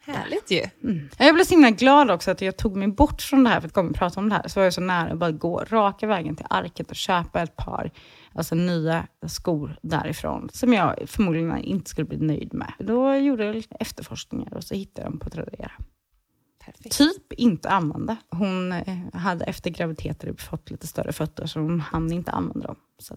Härligt 0.05 0.51
ju. 0.51 0.63
Mm. 0.83 1.09
Jag 1.17 1.35
blev 1.35 1.43
så 1.45 1.53
himla 1.53 1.69
glad 1.69 2.11
också 2.11 2.31
att 2.31 2.41
jag 2.41 2.57
tog 2.57 2.75
mig 2.75 2.87
bort 2.87 3.21
från 3.21 3.43
det 3.43 3.49
här 3.49 3.59
för 3.59 3.67
att 3.67 3.73
komma 3.73 3.89
och 3.89 3.95
prata 3.95 4.19
om 4.19 4.29
det 4.29 4.35
här. 4.35 4.47
Så 4.47 4.59
var 4.59 4.63
jag 4.63 4.73
så 4.73 4.81
nära 4.81 5.11
att 5.11 5.17
bara 5.19 5.31
gå 5.31 5.63
raka 5.69 6.07
vägen 6.07 6.35
till 6.35 6.45
Arket 6.49 6.89
och 6.89 6.95
köpa 6.95 7.41
ett 7.41 7.55
par 7.55 7.91
alltså 8.33 8.55
nya 8.55 9.07
skor 9.27 9.77
därifrån 9.81 10.49
som 10.53 10.73
jag 10.73 10.95
förmodligen 11.07 11.57
inte 11.57 11.89
skulle 11.89 12.07
bli 12.07 12.17
nöjd 12.17 12.53
med. 12.53 12.73
Då 12.79 13.15
gjorde 13.15 13.45
jag 13.45 13.55
lite 13.55 13.75
efterforskningar 13.75 14.53
och 14.53 14.63
så 14.63 14.75
hittade 14.75 15.05
jag 15.05 15.11
dem 15.11 15.19
på 15.19 15.29
Tradera. 15.29 15.71
Perfekt. 16.65 16.97
Typ 16.97 17.33
inte 17.33 17.69
använda. 17.69 18.17
Hon 18.29 18.71
eh, 18.71 18.97
hade 19.13 19.45
efter 19.45 19.69
graviditeter 19.69 20.33
fått 20.33 20.71
lite 20.71 20.87
större 20.87 21.13
fötter 21.13 21.45
så 21.45 21.59
hon 21.59 21.79
hann 21.79 22.11
inte 22.11 22.31
använda 22.31 22.67
dem. 22.67 22.75
Så 22.99 23.15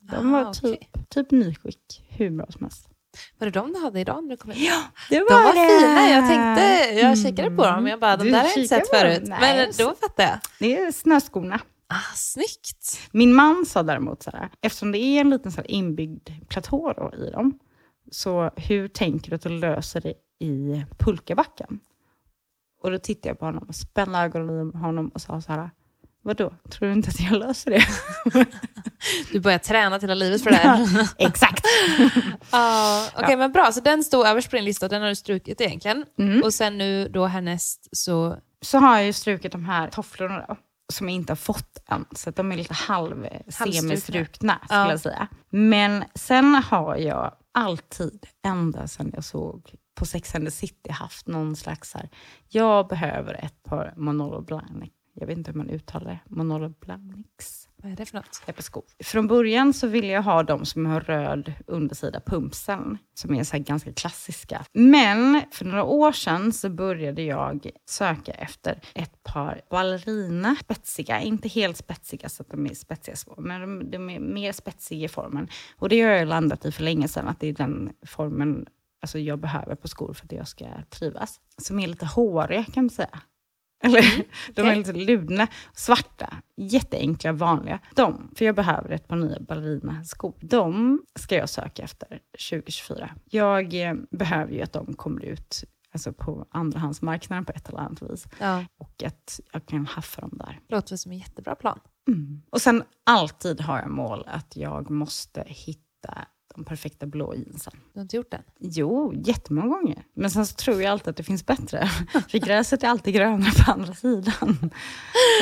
de 0.00 0.34
Ah, 0.34 0.44
var 0.44 0.52
typ, 0.52 0.64
okej. 0.64 0.88
typ 1.08 1.30
nyskick, 1.30 2.04
hur 2.08 2.30
bra 2.30 2.46
som 2.50 2.62
helst. 2.62 2.88
Var 3.38 3.46
det 3.46 3.50
de 3.50 3.72
du 3.72 3.78
hade 3.78 4.00
idag 4.00 4.22
när 4.24 4.30
du 4.30 4.36
kom 4.36 4.52
in? 4.52 4.64
Ja, 4.64 4.82
det 5.10 5.18
De 5.18 5.24
var 5.24 5.52
fina. 5.52 6.08
Jag 6.08 6.28
tänkte, 6.28 7.00
jag 7.00 7.18
kikade 7.18 7.56
på 7.56 7.64
dem 7.64 7.84
och 7.84 7.90
jag 7.90 8.00
bara, 8.00 8.16
de 8.16 8.24
Du 8.24 8.30
där 8.30 8.38
har 8.38 8.48
jag 8.48 8.56
inte 8.56 8.68
sett 8.68 8.88
förut. 8.88 9.22
Nej, 9.24 9.56
Men 9.56 9.86
då 9.86 9.94
fattar 9.94 10.24
jag. 10.24 10.38
Det 10.58 10.76
är 10.80 10.92
snöskorna. 10.92 11.60
Ah, 11.86 12.14
snyggt. 12.14 13.00
Min 13.10 13.34
man 13.34 13.66
sa 13.66 13.82
däremot 13.82 14.22
så 14.22 14.30
här, 14.30 14.48
eftersom 14.60 14.92
det 14.92 14.98
är 14.98 15.20
en 15.20 15.30
liten 15.30 15.52
så 15.52 15.56
här 15.56 15.70
inbyggd 15.70 16.28
platå 16.48 16.92
då 16.96 17.24
i 17.26 17.30
dem, 17.30 17.58
så 18.10 18.50
hur 18.56 18.88
tänker 18.88 19.30
du 19.30 19.36
att 19.36 19.42
du 19.42 19.48
löser 19.48 20.00
det 20.00 20.14
i 20.38 20.84
pulkabacken? 20.98 21.80
Och 22.82 22.90
då 22.90 22.98
tittade 22.98 23.28
jag 23.28 23.38
på 23.38 23.44
honom 23.44 23.64
och 23.68 23.74
spände 23.74 24.18
ögonen 24.18 24.72
i 24.74 24.78
honom 24.78 25.08
och 25.08 25.20
sa 25.20 25.40
så 25.40 25.52
här, 25.52 25.70
vadå, 26.22 26.52
tror 26.70 26.88
du 26.88 26.92
inte 26.94 27.08
att 27.08 27.20
jag 27.20 27.32
löser 27.32 27.70
det? 27.70 27.84
Du 29.32 29.40
börjar 29.40 29.58
träna 29.58 29.98
hela 29.98 30.14
livet 30.14 30.42
för 30.42 30.50
det 30.50 30.56
här. 30.56 31.08
Exakt! 31.18 31.66
Ah, 32.50 33.08
Okej, 33.16 33.36
men 33.36 33.52
bra. 33.52 33.72
Så 33.72 33.80
den 33.80 34.04
stod 34.04 34.26
överst 34.26 34.50
på 34.50 34.56
din 34.56 34.64
lista, 34.64 34.88
den 34.88 35.02
har 35.02 35.08
du 35.08 35.14
strukit 35.14 35.60
egentligen. 35.60 36.04
Mm. 36.18 36.42
Och 36.42 36.54
sen 36.54 36.78
nu 36.78 37.08
då 37.08 37.26
härnäst 37.26 37.88
så... 37.96 38.36
Så 38.60 38.78
har 38.78 38.96
jag 38.96 39.06
ju 39.06 39.12
strukit 39.12 39.52
de 39.52 39.64
här 39.64 39.88
tofflorna 39.88 40.44
då, 40.48 40.56
som 40.92 41.08
jag 41.08 41.14
inte 41.14 41.30
har 41.30 41.36
fått 41.36 41.78
än, 41.88 42.04
så 42.16 42.30
de 42.30 42.52
är 42.52 42.56
lite 42.56 42.74
halv 42.74 43.26
semistrukna 43.48 44.58
skulle 44.64 44.80
Ja. 44.80 44.90
jag 44.90 45.00
säga. 45.00 45.28
Men 45.50 46.04
sen 46.14 46.54
har 46.54 46.96
jag 46.96 47.34
alltid, 47.54 48.26
ända 48.46 48.88
sedan 48.88 49.10
jag 49.14 49.24
såg 49.24 49.74
på 49.94 50.04
Sex 50.06 50.34
and 50.34 50.44
the 50.44 50.50
City, 50.50 50.90
haft 50.90 51.26
någon 51.26 51.56
slags 51.56 51.90
så 51.90 51.98
här, 51.98 52.08
jag 52.48 52.88
behöver 52.88 53.34
ett 53.44 53.62
par 53.62 53.94
Manolo 53.96 54.40
Blahnik. 54.40 54.92
Jag 55.14 55.26
vet 55.26 55.38
inte 55.38 55.50
hur 55.50 55.58
man 55.58 55.70
uttalar 55.70 56.10
det. 56.10 56.34
Manolo 56.34 56.68
Blahniks. 56.80 57.68
Vad 57.76 57.92
är 57.92 57.96
det 57.96 58.06
för 58.06 58.16
något? 58.16 58.42
ett 58.46 58.56
par 58.56 58.62
skor. 58.62 58.84
Från 59.04 59.26
början 59.26 59.72
så 59.72 59.86
ville 59.86 60.06
jag 60.06 60.22
ha 60.22 60.42
de 60.42 60.66
som 60.66 60.86
har 60.86 61.00
röd 61.00 61.52
undersida, 61.66 62.20
pumpsen, 62.26 62.98
som 63.14 63.34
är 63.34 63.44
så 63.44 63.58
ganska 63.58 63.92
klassiska. 63.92 64.64
Men 64.72 65.42
för 65.50 65.64
några 65.64 65.84
år 65.84 66.12
sedan 66.12 66.52
så 66.52 66.70
började 66.70 67.22
jag 67.22 67.70
söka 67.88 68.32
efter 68.32 68.80
ett 68.94 69.22
par 69.22 69.60
ballerina, 69.70 70.56
spetsiga, 70.60 71.20
inte 71.20 71.48
helt 71.48 71.76
spetsiga 71.76 72.28
så 72.28 72.42
att 72.42 72.50
de 72.50 72.66
är 72.66 72.74
spetsiga 72.74 73.16
små, 73.16 73.34
men 73.38 73.60
de, 73.60 73.90
de 73.90 74.10
är 74.10 74.20
mer 74.20 74.52
spetsiga 74.52 75.04
i 75.04 75.08
formen. 75.08 75.48
Och 75.78 75.88
det 75.88 76.00
har 76.00 76.10
jag 76.10 76.28
landat 76.28 76.64
i 76.64 76.72
för 76.72 76.82
länge 76.82 77.08
sedan, 77.08 77.28
att 77.28 77.40
det 77.40 77.46
är 77.46 77.52
den 77.52 77.92
formen 78.06 78.66
alltså 79.00 79.18
jag 79.18 79.38
behöver 79.38 79.74
på 79.74 79.88
skor 79.88 80.12
för 80.12 80.26
att 80.26 80.32
jag 80.32 80.48
ska 80.48 80.66
trivas. 80.90 81.40
Som 81.58 81.78
är 81.78 81.86
lite 81.86 82.06
håriga 82.06 82.64
kan 82.64 82.84
man 82.84 82.90
säga. 82.90 83.20
Eller, 83.82 84.02
de 84.54 84.62
är 84.68 84.76
lite 84.76 84.92
ludna, 84.92 85.46
svarta, 85.72 86.34
jätteenkla, 86.56 87.32
vanliga. 87.32 87.78
De, 87.94 88.30
för 88.36 88.44
jag 88.44 88.54
behöver 88.54 88.90
ett 88.90 89.08
par 89.08 89.16
nya 89.16 89.40
ballerinaskor. 89.40 90.34
De 90.40 91.00
ska 91.18 91.36
jag 91.36 91.48
söka 91.48 91.82
efter 91.82 92.20
2024. 92.50 93.10
Jag 93.30 93.74
eh, 93.74 93.94
behöver 94.10 94.52
ju 94.52 94.62
att 94.62 94.72
de 94.72 94.94
kommer 94.94 95.24
ut 95.24 95.64
alltså 95.92 96.12
på 96.12 96.46
andrahandsmarknaden 96.50 97.44
på 97.44 97.52
ett 97.52 97.68
eller 97.68 97.78
annat 97.78 98.02
vis. 98.02 98.26
Ja, 98.38 98.64
Och 98.78 99.02
att 99.06 99.40
jag 99.52 99.66
kan 99.66 99.86
haffa 99.86 100.20
dem 100.20 100.30
där. 100.34 100.60
låter 100.68 100.96
som 100.96 101.12
en 101.12 101.18
jättebra 101.18 101.54
plan. 101.54 101.80
Mm. 102.08 102.42
Och 102.50 102.60
sen 102.62 102.82
alltid 103.04 103.60
har 103.60 103.78
jag 103.78 103.90
mål 103.90 104.24
att 104.26 104.56
jag 104.56 104.90
måste 104.90 105.44
hitta 105.46 106.18
de 106.54 106.64
perfekta 106.64 107.06
blå 107.06 107.34
jeansen. 107.34 107.72
Du 107.92 107.98
har 107.98 108.02
inte 108.02 108.16
gjort 108.16 108.30
den? 108.30 108.42
Jo, 108.58 109.12
jättemånga 109.24 109.68
gånger. 109.68 110.04
Men 110.14 110.30
sen 110.30 110.46
så 110.46 110.54
tror 110.54 110.82
jag 110.82 110.92
alltid 110.92 111.08
att 111.08 111.16
det 111.16 111.22
finns 111.22 111.46
bättre. 111.46 111.86
För 112.28 112.38
gräset 112.38 112.82
är 112.82 112.88
alltid 112.88 113.14
grönare 113.14 113.50
på 113.66 113.72
andra 113.72 113.94
sidan. 113.94 114.70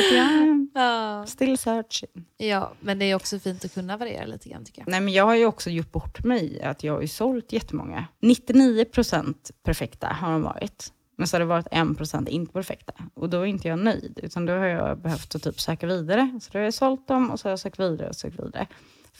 Så 0.08 0.14
jag 0.14 0.66
Ja. 0.74 1.26
still 1.26 1.58
searching. 1.58 2.24
ja, 2.36 2.72
men 2.80 2.98
det 2.98 3.04
är 3.04 3.14
också 3.14 3.38
fint 3.38 3.64
att 3.64 3.74
kunna 3.74 3.96
variera 3.96 4.26
lite 4.26 4.48
grann 4.48 4.64
tycker 4.64 4.80
jag. 4.82 4.88
Nej, 4.88 5.00
men 5.00 5.12
jag 5.12 5.24
har 5.24 5.34
ju 5.34 5.46
också 5.46 5.70
gjort 5.70 5.92
bort 5.92 6.24
mig 6.24 6.62
att 6.62 6.84
jag 6.84 6.92
har 6.94 7.00
ju 7.00 7.08
sålt 7.08 7.52
jättemånga. 7.52 8.04
99 8.20 8.84
procent 8.84 9.50
perfekta 9.62 10.06
har 10.06 10.32
de 10.32 10.42
varit. 10.42 10.92
Men 11.16 11.26
så 11.26 11.34
har 11.36 11.40
det 11.40 11.46
varit 11.46 11.66
1 11.70 11.96
procent 11.96 12.28
inte 12.28 12.52
perfekta. 12.52 12.92
Och 13.14 13.30
då 13.30 13.40
är 13.40 13.46
inte 13.46 13.68
jag 13.68 13.78
nöjd. 13.78 14.20
Utan 14.22 14.46
då 14.46 14.52
har 14.52 14.66
jag 14.66 14.98
behövt 14.98 15.34
att 15.34 15.42
typ 15.42 15.60
söka 15.60 15.86
vidare. 15.86 16.38
Så 16.42 16.50
då 16.52 16.58
har 16.58 16.64
jag 16.64 16.74
sålt 16.74 17.08
dem 17.08 17.30
och 17.30 17.40
så 17.40 17.48
har 17.48 17.50
jag 17.50 17.58
sökt 17.58 17.80
vidare 17.80 18.08
och 18.08 18.16
sökt 18.16 18.38
vidare. 18.38 18.66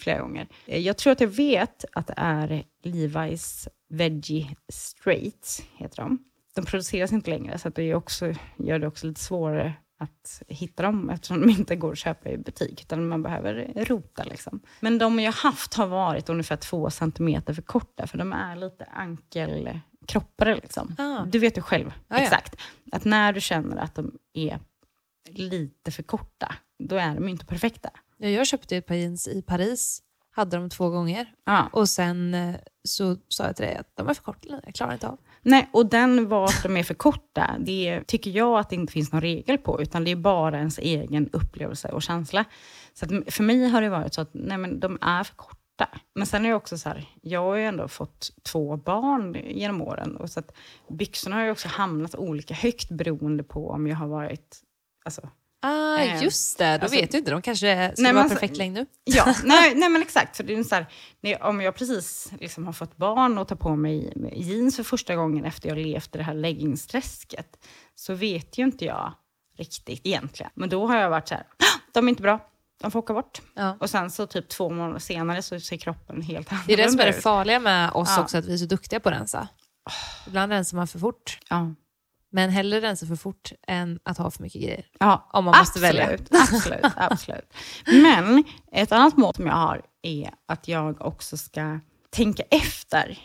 Flera 0.00 0.20
gånger. 0.20 0.48
Eh, 0.66 0.78
Jag 0.78 0.98
tror 0.98 1.12
att 1.12 1.20
jag 1.20 1.28
vet 1.28 1.84
att 1.92 2.06
det 2.06 2.14
är 2.16 2.64
Levi's 2.84 3.68
Veggie 3.88 4.56
Straight, 4.72 5.62
heter 5.76 5.96
de. 5.96 6.18
De 6.54 6.64
produceras 6.64 7.12
inte 7.12 7.30
längre, 7.30 7.58
så 7.58 7.68
det 7.68 7.94
också, 7.94 8.32
gör 8.58 8.78
det 8.78 8.86
också 8.86 9.06
lite 9.06 9.20
svårare 9.20 9.72
att 9.98 10.42
hitta 10.48 10.82
dem 10.82 11.10
eftersom 11.10 11.40
de 11.40 11.50
inte 11.50 11.76
går 11.76 11.92
att 11.92 11.98
köpa 11.98 12.30
i 12.30 12.38
butik, 12.38 12.82
utan 12.82 13.08
man 13.08 13.22
behöver 13.22 13.72
rota. 13.76 14.24
Liksom. 14.24 14.60
Men 14.80 14.98
de 14.98 15.18
jag 15.20 15.32
haft 15.32 15.74
har 15.74 15.86
varit 15.86 16.28
ungefär 16.28 16.56
två 16.56 16.90
centimeter 16.90 17.54
för 17.54 17.62
korta, 17.62 18.06
för 18.06 18.18
de 18.18 18.32
är 18.32 18.56
lite 18.56 18.84
ankelkroppare. 18.84 20.54
Liksom. 20.54 20.94
Ah. 20.98 21.24
Du 21.24 21.38
vet 21.38 21.58
ju 21.58 21.62
själv, 21.62 21.92
Ja, 22.08 22.16
ja. 22.16 22.22
exakt. 22.22 22.56
Att 22.92 23.04
när 23.04 23.32
du 23.32 23.40
känner 23.40 23.76
att 23.76 23.94
de 23.94 24.18
är 24.32 24.58
lite 25.28 25.90
för 25.90 26.02
korta, 26.02 26.54
då 26.78 26.96
är 26.96 27.14
de 27.14 27.28
inte 27.28 27.44
perfekta. 27.46 27.90
Ja, 28.22 28.28
Jag 28.28 28.46
köpte 28.46 28.76
ett 28.76 28.86
par 28.86 28.94
jeans 28.94 29.28
i 29.28 29.42
Paris, 29.42 30.02
hade 30.30 30.56
dem 30.56 30.70
två 30.70 30.88
gånger 30.90 31.34
Ja. 31.44 31.68
och 31.72 31.88
sen 31.88 32.34
eh, 32.34 32.54
så 32.84 33.16
sa 33.28 33.44
jag 33.46 33.56
till 33.56 33.64
dig 33.66 33.76
att 33.76 33.96
de 33.96 34.08
är 34.08 34.14
för 34.14 34.22
korta, 34.22 34.60
jag 34.64 34.74
klarar 34.74 34.92
inte 34.92 35.08
av. 35.08 35.18
Nej, 35.42 35.68
och 35.72 35.86
den 35.86 36.28
vart 36.28 36.62
de 36.62 36.76
är 36.76 36.82
för 36.82 36.94
korta, 36.94 37.56
det 37.58 38.02
tycker 38.06 38.30
jag 38.30 38.58
att 38.58 38.70
det 38.70 38.76
inte 38.76 38.92
finns 38.92 39.12
någon 39.12 39.20
regel 39.20 39.58
på, 39.58 39.82
utan 39.82 40.04
det 40.04 40.10
är 40.10 40.16
bara 40.16 40.58
ens 40.58 40.78
egen 40.78 41.28
upplevelse 41.32 41.88
och 41.88 42.02
känsla. 42.02 42.44
Så 42.94 43.06
för 43.26 43.42
mig 43.42 43.68
har 43.68 43.82
det 43.82 43.88
varit 43.88 44.14
så 44.14 44.20
att 44.20 44.30
nej, 44.32 44.58
men 44.58 44.80
de 44.80 44.98
är 45.00 45.24
för 45.24 45.34
korta. 45.36 45.88
Men 46.14 46.26
sen 46.26 46.44
är 46.44 46.48
det 46.48 46.54
också 46.54 46.78
så 46.78 46.88
här, 46.88 47.08
jag 47.22 47.40
har 47.40 47.56
ju 47.56 47.64
ändå 47.64 47.88
fått 47.88 48.30
två 48.42 48.76
barn 48.76 49.34
genom 49.44 49.82
åren, 49.82 50.16
och 50.16 50.30
så 50.30 50.40
att 50.40 50.52
byxorna 50.88 51.36
har 51.36 51.42
ju 51.44 51.50
också 51.50 51.68
hamnat 51.68 52.14
olika 52.14 52.54
högt 52.54 52.90
beroende 52.90 53.42
på 53.42 53.70
om 53.70 53.86
jag 53.86 53.96
har 53.96 54.06
varit 54.08 54.60
Alltså, 55.04 55.28
Ah, 55.62 55.98
Eh, 55.98 56.22
just 56.22 56.58
det. 56.58 56.64
Då 56.78 56.82
alltså- 56.84 57.00
vet 57.00 57.12
du 57.12 57.18
inte. 57.18 57.30
De 57.30 57.42
kanske 57.42 57.92
ska 57.94 58.02
Nej, 58.02 58.12
vara 58.12 58.22
alltså- 58.22 58.38
perfekt 58.38 58.56
längd 58.56 58.74
nu. 58.74 58.86
Ja, 59.04 59.34
nej, 59.44 59.74
nej 59.74 59.88
men 59.88 60.02
exakt. 60.02 60.36
För 60.36 60.44
det 60.44 60.54
är 60.54 60.62
så 60.62 60.74
här, 60.74 60.86
när, 61.20 61.42
om 61.42 61.60
jag 61.60 61.74
precis 61.74 62.32
liksom 62.40 62.66
har 62.66 62.72
fått 62.72 62.96
barn 62.96 63.38
och 63.38 63.48
tar 63.48 63.56
på 63.56 63.76
mig 63.76 64.12
jeans 64.36 64.76
för 64.76 64.82
första 64.82 65.16
gången 65.16 65.44
efter 65.44 65.68
jag 65.68 65.78
levt 65.78 66.14
i 66.14 66.18
det 66.18 66.24
här 66.24 66.34
leggingsträsket, 66.34 67.56
så 67.94 68.14
vet 68.14 68.58
ju 68.58 68.62
inte 68.64 68.84
jag 68.84 69.12
riktigt 69.58 70.00
egentligen. 70.04 70.52
Men 70.54 70.68
då 70.68 70.86
har 70.86 70.96
jag 70.96 71.10
varit 71.10 71.28
så 71.28 71.34
här, 71.34 71.42
"Ah, 71.58 71.80
de 71.92 72.04
är 72.04 72.08
inte 72.08 72.22
bra, 72.22 72.48
de 72.80 72.90
får 72.90 72.98
åka 72.98 73.14
bort. 73.14 73.40
Ja. 73.54 73.76
Och 73.80 73.90
sen 73.90 74.10
så 74.10 74.26
typ 74.26 74.48
två 74.48 74.70
månader 74.70 74.98
senare 74.98 75.42
så 75.42 75.60
ser 75.60 75.76
kroppen 75.76 76.22
helt 76.22 76.50
Det 76.66 76.72
är 76.72 76.76
det 76.76 76.90
som 76.90 77.00
är 77.00 77.04
det 77.04 77.16
ut. 77.16 77.22
farliga 77.22 77.58
med 77.58 77.90
oss 77.92 78.08
Ja. 78.16 78.22
också, 78.22 78.38
att 78.38 78.44
vi 78.44 78.52
är 78.52 78.58
så 78.58 78.64
duktiga 78.66 79.00
på 79.00 79.08
att 79.08 79.14
rensa. 79.14 79.48
Ibland 80.26 80.52
rensar 80.52 80.76
man 80.76 80.86
för 80.88 80.98
fort, 80.98 81.38
Ja. 81.50 81.74
Men 82.32 82.50
hellre 82.50 82.80
rensa 82.80 83.06
för 83.06 83.16
fort 83.16 83.52
än 83.66 83.98
att 84.02 84.18
ha 84.18 84.30
för 84.30 84.42
mycket 84.42 84.62
grejer. 84.62 84.86
Ja, 84.98 85.30
Om 85.32 85.44
man 85.44 85.58
måste 85.58 85.78
absolut, 85.78 86.00
välja. 86.00 86.18
Absolut, 86.30 86.84
absolut. 86.96 87.54
Men 87.86 88.44
ett 88.72 88.92
annat 88.92 89.16
mål 89.16 89.34
som 89.34 89.46
jag 89.46 89.54
har 89.54 89.82
är 90.02 90.30
att 90.46 90.68
jag 90.68 91.00
också 91.00 91.36
ska 91.36 91.80
tänka 92.10 92.42
efter 92.50 93.18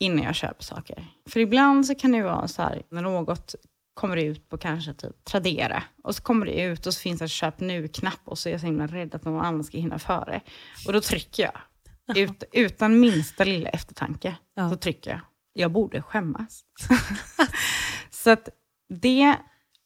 innan 0.00 0.24
jag 0.24 0.34
köper 0.34 0.64
saker. 0.64 1.06
För 1.28 1.40
ibland 1.40 1.86
så 1.86 1.94
kan 1.94 2.12
det 2.12 2.22
vara 2.22 2.48
så 2.48 2.62
här, 2.62 2.82
när 2.90 3.02
något 3.02 3.54
kommer 3.94 4.16
ut 4.16 4.48
på 4.48 4.58
kanske 4.58 4.94
typ 4.94 5.24
Tradera 5.24 5.82
och 6.02 6.16
så 6.16 6.22
kommer 6.22 6.46
det 6.46 6.62
ut 6.62 6.86
och 6.86 6.94
så 6.94 7.00
finns 7.00 7.18
det 7.18 7.24
en 7.24 7.28
köp 7.28 7.60
nu-knapp 7.60 8.20
och 8.24 8.38
så 8.38 8.48
är 8.48 8.52
jag 8.52 8.60
så 8.60 8.66
himla 8.66 8.86
rädd 8.86 9.14
att 9.14 9.24
någon 9.24 9.44
annan 9.44 9.64
ska 9.64 9.78
hinna 9.78 9.98
före. 9.98 10.40
Och 10.86 10.92
då 10.92 11.00
trycker 11.00 11.42
jag. 11.42 12.16
Ut, 12.16 12.44
utan 12.52 13.00
minsta 13.00 13.44
lilla 13.44 13.68
eftertanke. 13.70 14.36
Ja. 14.54 14.70
Så 14.70 14.76
trycker 14.76 15.10
jag. 15.10 15.20
Jag 15.52 15.72
borde 15.72 16.02
skämmas. 16.02 16.64
så 18.28 18.32
att 18.32 18.48
det 18.88 19.36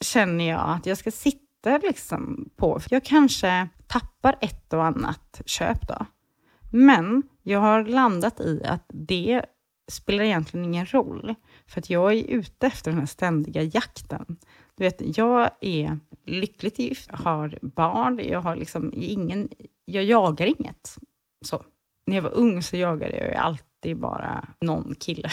känner 0.01 0.49
jag 0.49 0.71
att 0.71 0.87
jag 0.87 0.99
ska 0.99 1.11
sitta 1.11 1.79
liksom 1.79 2.51
på. 2.57 2.81
Jag 2.91 3.05
kanske 3.05 3.69
tappar 3.87 4.37
ett 4.41 4.73
och 4.73 4.85
annat 4.85 5.41
köp 5.47 5.89
då. 5.89 6.07
Men 6.73 7.23
jag 7.43 7.61
har 7.61 7.85
landat 7.85 8.41
i 8.41 8.63
att 8.65 8.85
det 8.89 9.45
spelar 9.89 10.25
egentligen 10.25 10.65
ingen 10.65 10.87
roll. 10.87 11.35
För 11.67 11.81
att 11.81 11.91
jag 11.91 12.13
är 12.13 12.25
ute 12.25 12.67
efter 12.67 12.91
den 12.91 13.01
här 13.01 13.07
ständiga 13.07 13.63
jakten. 13.63 14.37
Du 14.75 14.85
vet, 14.85 15.17
jag 15.19 15.51
är 15.61 15.99
lyckligt 16.27 16.79
gift, 16.79 17.11
har 17.11 17.59
barn, 17.63 18.21
jag 18.25 18.41
har 18.41 18.57
liksom 18.57 18.93
ingen, 18.95 19.49
jag 19.85 20.05
jagar 20.05 20.47
inget. 20.47 20.97
Så. 21.45 21.65
När 22.07 22.17
jag 22.17 22.23
var 22.23 22.35
ung 22.35 22.63
så 22.63 22.77
jagade 22.77 23.17
jag 23.17 23.35
allt 23.35 23.65
ju 23.89 23.93
alltid 23.93 24.01
bara 24.01 24.49
någon 24.61 24.95
kille. 24.95 25.31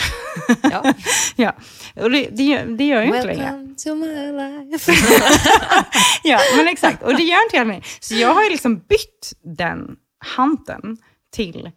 Ja. 0.63 0.93
ja. 1.35 1.55
Och 2.03 2.11
det, 2.11 2.29
det, 2.29 2.43
gör- 2.43 2.65
det 2.65 2.83
gör 2.87 2.97
jag 3.01 3.05
inte 3.05 3.25
längre. 3.25 3.43
Welcome 3.43 3.75
to 3.75 3.95
my 3.95 4.31
life. 4.31 4.91
ja, 6.23 6.39
men 6.57 6.67
exakt. 6.67 7.03
Och 7.03 7.15
det 7.15 7.23
gör 7.23 7.43
inte 7.45 7.55
jag 7.57 7.67
längre. 7.67 7.83
Så 7.99 8.15
jag 8.15 8.33
har 8.33 8.43
ju 8.43 8.49
liksom 8.49 8.75
bytt 8.79 9.33
den 9.41 9.97
hanten 10.35 10.97
till 11.31 11.71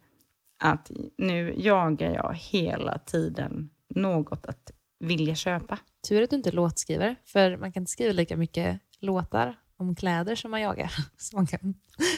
att 0.63 0.91
nu 1.17 1.53
jagar 1.57 2.11
jag 2.11 2.33
hela 2.33 2.97
tiden 2.97 3.69
något 3.95 4.45
att 4.45 4.71
vilja 4.99 5.35
köpa. 5.35 5.77
Tur 6.07 6.21
att 6.23 6.29
du 6.29 6.35
inte 6.35 6.49
är 6.49 6.53
låtskrivare, 6.53 7.15
för 7.25 7.57
man 7.57 7.71
kan 7.71 7.81
inte 7.81 7.91
skriva 7.91 8.13
lika 8.13 8.37
mycket 8.37 8.79
låtar 8.99 9.55
om 9.79 9.95
kläder 9.95 10.35
som 10.35 10.51
man 10.51 10.61
jagar, 10.61 10.93
som 11.17 11.37
man 11.37 11.47
kan 11.47 11.73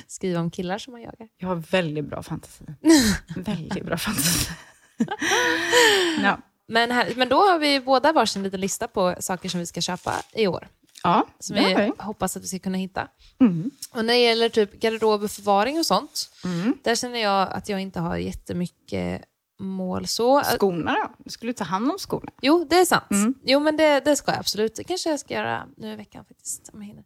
skriva 0.07 0.39
om 0.39 0.51
killar 0.51 0.77
som 0.77 0.91
man 0.91 1.01
jagar. 1.01 1.27
Jag 1.37 1.47
har 1.47 1.55
väldigt 1.55 2.05
bra 2.05 2.23
fantasi. 2.23 2.65
väldigt 3.35 3.85
bra 3.85 3.97
fantasi. 3.97 4.49
ja. 6.23 6.39
Men, 6.67 6.91
här, 6.91 7.13
men 7.15 7.29
då 7.29 7.35
har 7.35 7.59
vi 7.59 7.79
båda 7.79 8.11
varsin 8.13 8.43
liten 8.43 8.61
lista 8.61 8.87
på 8.87 9.15
saker 9.19 9.49
som 9.49 9.59
vi 9.59 9.65
ska 9.65 9.81
köpa 9.81 10.13
i 10.33 10.47
år. 10.47 10.67
ja, 11.03 11.27
Som 11.39 11.55
vi 11.55 11.75
vi. 11.75 11.91
hoppas 11.99 12.37
att 12.37 12.43
vi 12.43 12.47
ska 12.47 12.59
kunna 12.59 12.77
hitta. 12.77 13.07
Mm. 13.39 13.71
Och 13.91 14.05
när 14.05 14.13
det 14.13 14.19
gäller 14.19 14.49
typ 14.49 14.73
garderob 14.79 15.23
och 15.23 15.31
förvaring 15.31 15.79
och 15.79 15.85
sånt, 15.85 16.29
Mm. 16.43 16.77
där 16.83 16.95
känner 16.95 17.19
jag 17.19 17.51
att 17.51 17.69
jag 17.69 17.79
inte 17.81 17.99
har 17.99 18.17
jättemycket 18.17 19.21
mål 19.59 20.07
så. 20.07 20.41
Skorna 20.43 20.91
då? 20.93 21.11
Du 21.23 21.29
skulle 21.29 21.53
ta 21.53 21.63
hand 21.63 21.91
om 21.91 21.97
skorna. 21.99 22.31
Jo, 22.41 22.67
det 22.69 22.75
är 22.75 22.85
sant. 22.85 23.11
Mm. 23.11 23.33
Jo, 23.43 23.59
men 23.59 23.77
det, 23.77 23.99
det 23.99 24.15
ska 24.15 24.31
jag 24.31 24.39
absolut. 24.39 24.75
Det 24.75 24.83
kanske 24.83 25.09
jag 25.09 25.19
ska 25.19 25.33
göra 25.33 25.67
nu 25.77 25.91
i 25.93 25.95
veckan 25.95 26.25
faktiskt, 26.25 26.69
om 26.73 26.81
jag 26.81 26.87
hinner. 26.87 27.03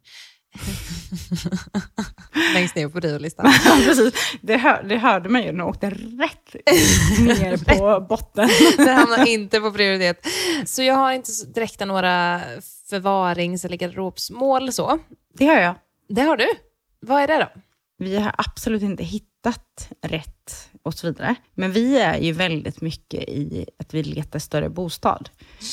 Längst 2.54 2.76
ner 2.76 2.88
på 2.88 3.00
priolistan. 3.00 3.46
Ja, 3.64 3.78
precis. 3.84 4.14
Det, 4.42 4.56
hör, 4.56 4.82
det 4.82 4.96
hörde 4.96 5.28
man 5.28 5.42
ju 5.42 5.52
jag 5.52 5.68
åkte 5.68 5.90
rätt 5.90 6.54
ner 7.20 7.78
på 7.78 8.00
botten. 8.08 8.48
Det 8.76 8.90
hamnar 8.90 9.26
inte 9.26 9.60
på 9.60 9.72
prioritet. 9.72 10.26
Så 10.66 10.82
jag 10.82 10.94
har 10.94 11.12
inte 11.12 11.32
så 11.32 11.46
direkta 11.46 11.84
några 11.84 12.40
förvarings 12.90 13.64
eller 13.64 13.76
garderobsmål 13.76 14.72
så. 14.72 14.98
Det 15.34 15.46
har 15.46 15.60
jag. 15.60 15.74
Det 16.08 16.22
har 16.22 16.36
du. 16.36 16.48
Vad 17.00 17.22
är 17.22 17.26
det 17.26 17.38
då? 17.38 17.60
Vi 17.98 18.16
har 18.16 18.34
absolut 18.38 18.82
inte 18.82 19.04
hittat 19.04 19.88
rätt 20.02 20.69
och 20.82 20.94
så 20.94 21.06
vidare. 21.06 21.34
Men 21.54 21.72
vi 21.72 21.98
är 21.98 22.18
ju 22.18 22.32
väldigt 22.32 22.80
mycket 22.80 23.22
i 23.28 23.66
att 23.78 23.94
vi 23.94 24.02
letar 24.02 24.38
större 24.38 24.68
bostad. 24.70 25.30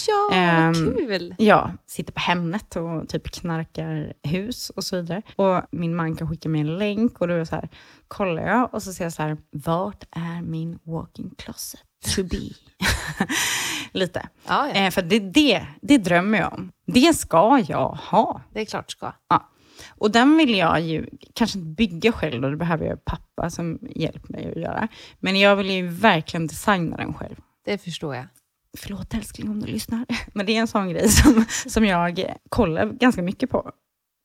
Ja, 0.07 0.35
Ehm, 0.35 0.73
kul! 0.73 1.35
Ja, 1.37 1.71
sitter 1.85 2.13
på 2.13 2.19
Hemnet 2.19 2.75
och 2.75 3.09
typ 3.09 3.31
knarkar 3.31 4.13
hus 4.23 4.69
och 4.69 4.83
så 4.83 4.95
vidare. 4.95 5.21
Och 5.35 5.61
min 5.71 5.95
man 5.95 6.15
kan 6.15 6.29
skicka 6.29 6.49
mig 6.49 6.61
en 6.61 6.77
länk 6.77 7.21
och 7.21 7.27
då 7.27 7.45
så 7.45 7.55
här, 7.55 7.69
kollar 8.07 8.47
jag 8.47 8.73
och 8.73 8.83
så 8.83 8.93
ser 8.93 9.03
jag 9.03 9.13
så 9.13 9.21
här, 9.23 9.37
vart 9.51 10.03
är 10.11 10.41
min 10.41 10.79
walk-in 10.83 11.31
closet 11.37 11.79
to 12.15 12.23
be? 12.23 12.37
Lite. 13.91 14.29
Ja, 14.47 14.67
ja. 14.67 14.73
Eh, 14.73 14.91
för 14.91 15.01
det, 15.01 15.19
det, 15.19 15.65
det 15.81 15.97
drömmer 15.97 16.37
jag 16.39 16.53
om. 16.53 16.71
Det 16.85 17.13
ska 17.17 17.63
jag 17.67 17.89
ha. 17.89 18.41
Det 18.53 18.61
är 18.61 18.65
klart 18.65 18.91
ska. 18.91 19.13
Och 19.89 20.11
den 20.11 20.37
vill 20.37 20.57
jag 20.57 20.81
ju 20.81 21.05
kanske 21.33 21.59
inte 21.59 21.69
bygga 21.69 22.11
själv, 22.11 22.41
då, 22.41 22.49
det 22.49 22.57
behöver 22.57 22.85
jag 22.85 23.05
pappa 23.05 23.49
som 23.49 23.79
hjälper 23.95 24.33
mig 24.33 24.51
att 24.51 24.61
göra. 24.61 24.87
Men 25.19 25.39
jag 25.39 25.55
vill 25.55 25.69
ju 25.69 25.87
verkligen 25.87 26.47
designa 26.47 26.97
den 26.97 27.13
själv. 27.13 27.35
Det 27.65 27.77
förstår 27.77 28.15
jag. 28.15 28.25
Förlåt 28.77 29.13
älskling 29.13 29.49
om 29.49 29.59
du 29.59 29.67
lyssnar. 29.67 30.05
Men 30.33 30.45
det 30.45 30.55
är 30.55 30.59
en 30.59 30.67
sån 30.67 30.89
grej 30.89 31.09
som, 31.09 31.45
som 31.67 31.85
jag 31.85 32.33
kollar 32.49 32.85
ganska 32.85 33.21
mycket 33.21 33.49
på. 33.49 33.71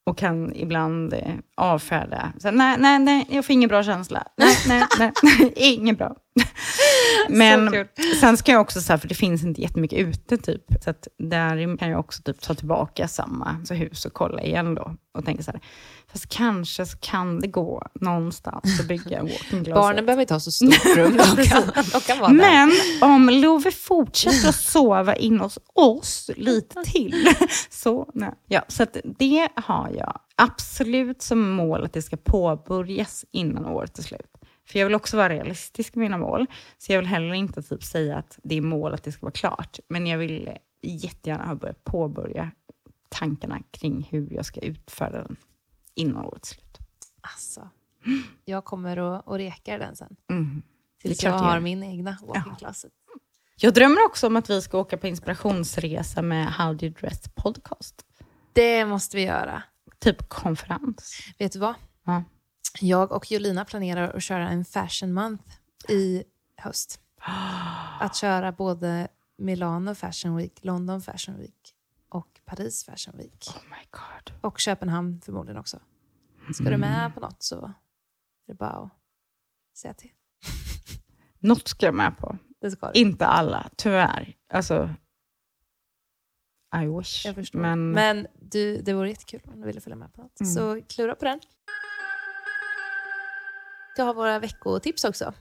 Och 0.07 0.19
kan 0.19 0.55
ibland 0.55 1.13
eh, 1.13 1.35
avfärda. 1.57 2.33
Så, 2.39 2.51
nej, 2.51 2.77
nej, 2.79 2.99
nej, 2.99 3.27
jag 3.31 3.45
får 3.45 3.53
ingen 3.53 3.69
bra 3.69 3.83
känsla. 3.83 4.27
Nej, 4.37 4.57
nej, 4.69 4.85
nej, 4.99 5.53
ingen 5.57 5.97
bra. 5.97 6.17
Men 7.29 7.87
sen 8.21 8.37
ska 8.37 8.53
jag 8.53 8.61
också, 8.61 8.81
så 8.81 8.93
här, 8.93 8.99
för 8.99 9.09
det 9.09 9.15
finns 9.15 9.45
inte 9.45 9.61
jättemycket 9.61 9.99
ute, 9.99 10.37
typ. 10.37 10.65
så 10.85 10.91
att 10.91 11.09
där 11.19 11.77
kan 11.77 11.91
jag 11.91 12.01
också 12.01 12.23
typ, 12.23 12.41
ta 12.41 12.55
tillbaka 12.55 13.09
samma 13.09 13.65
så 13.65 13.75
hus 13.75 14.05
och 14.05 14.13
kolla 14.13 14.43
igen 14.43 14.75
då. 14.75 14.97
Och 15.15 15.25
tänka 15.25 15.43
så 15.43 15.51
här, 15.51 15.61
fast 16.13 16.29
kanske 16.29 16.87
så 16.87 16.99
kan 16.99 17.41
det 17.41 17.47
gå 17.47 17.83
någonstans 18.01 18.81
att 18.81 18.89
bygga 18.89 19.19
en 19.19 19.27
walking 19.27 19.65
closet. 19.65 19.75
Barnen 19.75 20.07
behöver 20.07 20.21
inte 20.21 20.35
ha 20.35 20.41
så 20.41 20.53
stort 20.53 20.97
rum. 20.97 21.17
De 21.37 21.45
kan, 21.45 21.63
de 21.93 22.01
kan 22.01 22.19
vara 22.19 22.33
där. 22.33 22.37
Men 22.37 22.71
om 23.01 23.29
Love 23.31 23.71
fortsätter 23.71 24.49
att 24.49 24.55
sova 24.55 25.17
in 25.17 25.41
hos 25.41 25.59
oss 25.75 26.31
lite 26.37 26.85
till, 26.85 27.35
så 27.71 28.11
nej. 28.15 28.33
Ja, 28.49 28.65
så 28.69 28.83
att 28.83 28.97
det 29.05 29.49
har 29.55 29.91
jag 29.97 30.21
absolut 30.37 31.23
som 31.23 31.51
mål 31.51 31.85
att 31.85 31.93
det 31.93 32.03
ska 32.03 32.17
påbörjas 32.17 33.25
innan 33.33 33.67
året 33.67 33.99
är 33.99 34.03
slut. 34.03 34.33
För 34.65 34.79
jag 34.79 34.87
vill 34.87 34.95
också 34.95 35.17
vara 35.17 35.29
realistisk 35.29 35.95
med 35.95 36.03
mina 36.03 36.19
mål, 36.19 36.47
så 36.79 36.93
jag 36.93 36.99
vill 36.99 37.09
heller 37.09 37.35
inte 37.35 37.63
typ 37.63 37.83
säga 37.83 38.17
att 38.17 38.39
det 38.43 38.55
är 38.55 38.61
mål 38.61 38.95
att 38.95 39.05
det 39.05 39.13
ska 39.13 39.27
vara 39.27 39.33
klart. 39.33 39.79
Men 39.89 40.07
jag 40.07 40.19
vill 40.19 40.51
jättegärna 40.83 41.47
ha 41.47 41.55
börjat 41.55 41.85
påbörja 41.85 42.51
tankarna 43.09 43.63
kring 43.71 44.09
hur 44.11 44.33
jag 44.33 44.47
ska 44.47 44.61
utföra 44.61 45.11
den 45.11 45.37
innan 45.95 46.25
årets 46.25 46.49
slut. 46.49 46.79
Alltså, 47.21 47.69
jag 48.45 48.65
kommer 48.65 48.97
att, 48.97 49.29
att 49.29 49.37
reka 49.37 49.79
den 49.79 49.97
sen. 49.97 50.17
Mm. 50.31 50.63
Tills 51.03 51.23
jag 51.23 51.33
har 51.33 51.61
min 51.61 51.83
egna 51.83 52.19
walking 52.23 52.57
Ja. 52.61 52.73
Jag 53.57 53.75
drömmer 53.75 54.05
också 54.07 54.27
om 54.27 54.37
att 54.37 54.51
vi 54.51 54.63
ska 54.63 54.79
åka 54.79 54.97
på 54.97 55.07
inspirationsresa 55.07 56.23
med 56.23 56.47
How 56.47 56.75
Do 56.75 56.87
You 56.87 56.95
Dress 56.95 57.23
Podcast. 57.35 58.07
Det 58.53 58.85
måste 58.85 59.17
vi 59.17 59.23
göra. 59.23 59.63
Typ 59.99 60.29
konferens. 60.29 61.19
Vet 61.39 61.53
du 61.53 61.59
vad? 61.59 61.75
Ja. 62.05 62.23
Jag 62.81 63.13
och 63.13 63.31
Jolina 63.33 63.65
planerar 63.65 64.17
att 64.17 64.23
köra 64.23 64.49
en 64.49 64.65
fashion 64.65 65.13
month 65.13 65.45
i 65.89 66.25
höst. 66.57 67.01
Att 68.01 68.17
köra 68.17 68.53
både 68.53 69.09
Milano 69.37 69.95
Fashion 69.95 70.37
Week, 70.37 70.65
London 70.65 71.03
Fashion 71.03 71.39
Week 71.39 71.75
och 72.09 72.41
Paris 72.45 72.85
Fashion 72.85 73.17
Week. 73.17 73.47
Oh 73.49 73.63
my 73.71 73.87
god. 73.91 74.35
Och 74.41 74.59
Köpenhamn 74.59 75.21
förmodligen 75.21 75.59
också. 75.61 75.81
Ska 76.55 76.65
du 76.65 76.77
med 76.77 77.15
på 77.15 77.21
något 77.21 77.43
så 77.43 77.65
är 77.65 77.73
det 78.47 78.55
bara 78.55 78.71
att 78.71 78.91
säga 79.79 79.95
till. 79.95 80.11
Något 81.39 81.69
ska 81.69 81.87
jag 81.87 81.95
med 81.95 82.19
på. 82.19 82.39
Det 82.61 82.71
ska 82.71 82.93
du. 82.93 83.01
Inte 83.01 83.27
alla, 83.27 83.71
tyvärr. 83.77 84.37
Alltså, 84.53 84.95
I 86.83 86.87
wish. 86.99 87.27
Jag 87.27 87.35
förstår. 87.35 87.59
Men, 87.59 87.91
Men 87.91 88.27
du, 88.41 88.83
det 88.83 88.93
vore 88.95 89.09
jättekul 89.09 89.41
om 89.45 89.61
du 89.61 89.67
ville 89.67 89.81
följa 89.81 89.97
med 89.97 90.13
på 90.13 90.23
något. 90.23 90.41
Mm. 90.41 90.53
Så 90.53 90.81
klura 90.89 91.15
på 91.15 91.25
den. 91.25 91.41
Jag 93.97 94.05
har 94.05 94.15
våra 94.15 94.39
veckotips 94.39 95.05
också. 95.05 95.35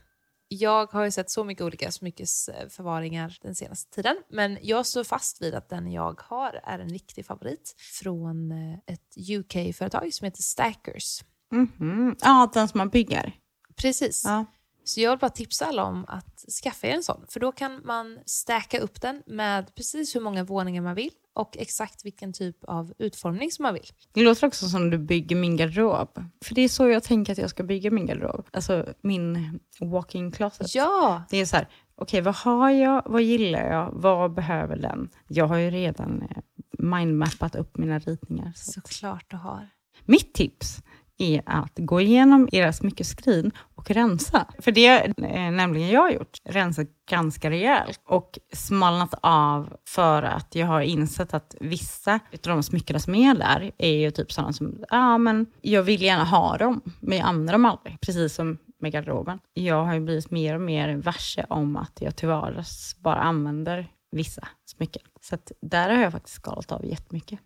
Jag 0.48 0.92
har 0.92 1.04
ju 1.04 1.10
sett 1.10 1.30
så 1.30 1.44
mycket 1.44 1.64
olika 1.64 1.90
smyckesförvaringar 1.92 3.38
den 3.42 3.54
senaste 3.54 3.90
tiden. 3.90 4.16
Men 4.30 4.58
jag 4.62 4.86
står 4.86 5.04
fast 5.04 5.42
vid 5.42 5.54
att 5.54 5.68
den 5.68 5.92
jag 5.92 6.20
har 6.20 6.60
är 6.64 6.78
en 6.78 6.88
riktig 6.88 7.26
favorit. 7.26 7.74
Från 7.78 8.52
eh, 8.52 8.78
ett 8.86 9.16
UK-företag 9.30 10.14
som 10.14 10.24
heter 10.24 10.42
Stackers. 10.42 11.20
Mhm. 11.52 12.16
Ja, 12.20 12.50
den 12.54 12.68
som 12.68 12.78
man 12.78 12.88
bygger. 12.88 13.32
Precis. 13.76 14.22
Ja. 14.24 14.46
Så 14.84 15.00
jag 15.00 15.10
vill 15.10 15.18
bara 15.18 15.30
tipsa 15.30 15.66
alla 15.66 15.84
om 15.84 16.04
att 16.08 16.44
skaffa 16.62 16.86
er 16.86 16.94
en 16.94 17.02
sån. 17.02 17.24
För 17.28 17.40
då 17.40 17.52
kan 17.52 17.80
man 17.86 18.18
stacka 18.26 18.78
upp 18.78 19.00
den 19.00 19.22
med 19.26 19.74
precis 19.74 20.14
hur 20.16 20.20
många 20.20 20.44
våningar 20.44 20.82
man 20.82 20.94
vill 20.94 21.10
och 21.34 21.56
exakt 21.58 22.04
vilken 22.04 22.32
typ 22.32 22.64
av 22.64 22.92
utformning 22.98 23.50
som 23.50 23.62
man 23.62 23.74
vill. 23.74 23.86
Det 24.12 24.22
låter 24.22 24.46
också 24.46 24.68
som 24.68 24.90
du 24.90 24.98
bygger 24.98 25.36
min 25.36 25.56
garderob. 25.56 26.24
För 26.44 26.54
det 26.54 26.60
är 26.62 26.68
så 26.68 26.88
jag 26.88 27.02
tänker 27.02 27.32
att 27.32 27.38
jag 27.38 27.50
ska 27.50 27.62
bygga 27.62 27.90
min 27.90 28.06
garderob. 28.06 28.46
Alltså 28.50 28.86
min 29.00 29.60
walk-in 29.80 30.32
closet. 30.32 30.74
Ja, 30.74 31.22
Det 31.30 31.36
är 31.36 31.46
så 31.46 31.56
här, 31.56 31.68
okej 31.94 32.20
vad 32.20 32.34
har 32.34 32.70
jag, 32.70 33.02
vad 33.06 33.22
gillar 33.22 33.72
jag, 33.72 33.90
vad 33.92 34.34
behöver 34.34 34.76
den? 34.76 35.10
Jag 35.28 35.46
har 35.46 35.56
ju 35.56 35.70
redan 35.70 36.22
eh, 36.22 36.42
mindmappat 36.78 37.54
upp 37.54 37.76
mina 37.76 37.98
ritningar. 37.98 38.52
Så. 38.56 38.72
såklart 38.72 39.30
du 39.30 39.36
har. 39.36 39.68
Mitt 40.04 40.34
tips 40.34 40.82
är 41.22 41.42
att 41.46 41.72
gå 41.74 42.00
igenom 42.00 42.48
era 42.52 42.72
smyckeskrin 42.72 43.52
och 43.74 43.90
rensa. 43.90 44.46
För 44.58 44.72
det 44.72 44.86
är 44.86 45.14
nämligen 45.50 45.88
jag 45.88 46.00
har 46.00 46.10
gjort. 46.10 46.38
Rensat 46.44 46.86
ganska 47.10 47.50
rejält 47.50 48.00
och 48.04 48.38
smalnat 48.52 49.14
av 49.22 49.76
för 49.88 50.22
att 50.22 50.54
jag 50.54 50.66
har 50.66 50.80
insett 50.80 51.34
att 51.34 51.54
vissa 51.60 52.12
av 52.12 52.20
de 52.42 52.62
smyckena 52.62 52.98
som 52.98 53.14
är 53.14 53.34
där 53.34 53.70
är 53.78 53.92
ju 53.92 54.10
typ 54.10 54.32
sådana 54.32 54.52
som, 54.52 54.84
ja 54.90 55.18
men 55.18 55.46
jag 55.60 55.82
vill 55.82 56.02
gärna 56.02 56.24
ha 56.24 56.56
dem, 56.56 56.80
men 57.00 57.18
jag 57.18 57.26
använder 57.26 57.52
dem 57.52 57.64
aldrig. 57.64 58.00
Precis 58.00 58.34
som 58.34 58.58
med 58.78 58.92
garderoben. 58.92 59.38
Jag 59.54 59.84
har 59.84 59.94
ju 59.94 60.00
blivit 60.00 60.30
mer 60.30 60.54
och 60.54 60.60
mer 60.60 60.96
varse 60.96 61.46
om 61.48 61.76
att 61.76 61.98
jag 62.00 62.16
till 62.16 62.28
vardags 62.28 62.96
bara 62.98 63.20
använder 63.20 63.86
vissa 64.10 64.48
smycken. 64.64 65.02
Så 65.20 65.34
att 65.34 65.52
där 65.60 65.90
har 65.90 66.02
jag 66.02 66.12
faktiskt 66.12 66.36
skalat 66.36 66.72
av 66.72 66.86
jättemycket. 66.86 67.40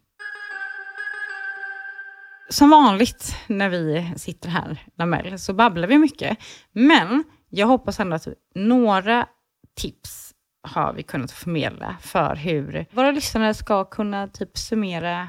Som 2.48 2.70
vanligt 2.70 3.36
när 3.46 3.68
vi 3.68 4.12
sitter 4.16 4.48
här, 4.48 4.82
Lamell, 4.98 5.38
så 5.38 5.52
babblar 5.54 5.88
vi 5.88 5.98
mycket. 5.98 6.38
Men 6.72 7.24
jag 7.48 7.66
hoppas 7.66 8.00
ändå 8.00 8.16
att 8.16 8.28
några 8.54 9.26
tips 9.76 10.34
har 10.62 10.92
vi 10.92 11.02
kunnat 11.02 11.32
förmedla 11.32 11.96
för 12.00 12.36
hur 12.36 12.86
våra 12.90 13.10
lyssnare 13.10 13.54
ska 13.54 13.84
kunna 13.84 14.28
typ 14.28 14.58
summera 14.58 15.28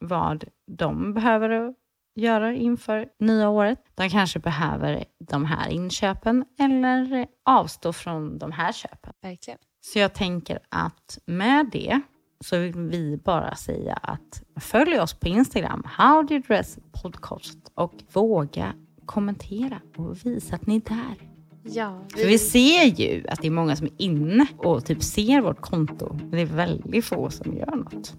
vad 0.00 0.44
de 0.66 1.14
behöver 1.14 1.74
göra 2.16 2.52
inför 2.52 3.08
nya 3.20 3.48
året. 3.48 3.78
De 3.94 4.10
kanske 4.10 4.38
behöver 4.38 5.04
de 5.28 5.44
här 5.44 5.68
inköpen 5.68 6.44
eller 6.58 7.26
avstå 7.44 7.92
från 7.92 8.38
de 8.38 8.52
här 8.52 8.72
köpen. 8.72 9.12
Verkligen. 9.22 9.58
Så 9.80 9.98
jag 9.98 10.14
tänker 10.14 10.58
att 10.68 11.18
med 11.26 11.70
det 11.72 12.00
så 12.40 12.58
vill 12.58 12.72
vi 12.76 13.16
bara 13.24 13.54
säga 13.56 13.94
att 13.94 14.42
följ 14.60 15.00
oss 15.00 15.14
på 15.14 15.28
Instagram, 15.28 15.82
How 15.86 16.22
Do 16.22 16.34
You 16.34 16.42
Dress 16.42 16.78
Podcast 17.02 17.58
och 17.74 17.94
våga 18.12 18.72
kommentera 19.06 19.80
och 19.96 20.26
visa 20.26 20.54
att 20.54 20.66
ni 20.66 20.76
är 20.76 20.80
där. 20.80 21.30
Ja, 21.66 22.02
För 22.16 22.26
vi 22.26 22.38
ser 22.38 22.84
ju 22.84 23.26
att 23.28 23.40
det 23.40 23.46
är 23.46 23.50
många 23.50 23.76
som 23.76 23.86
är 23.86 23.92
inne 23.96 24.46
och 24.56 24.84
typ 24.84 25.02
ser 25.02 25.40
vårt 25.40 25.60
konto, 25.60 26.14
men 26.20 26.30
det 26.30 26.40
är 26.40 26.46
väldigt 26.46 27.04
få 27.04 27.30
som 27.30 27.56
gör 27.56 27.76
något. 27.76 28.14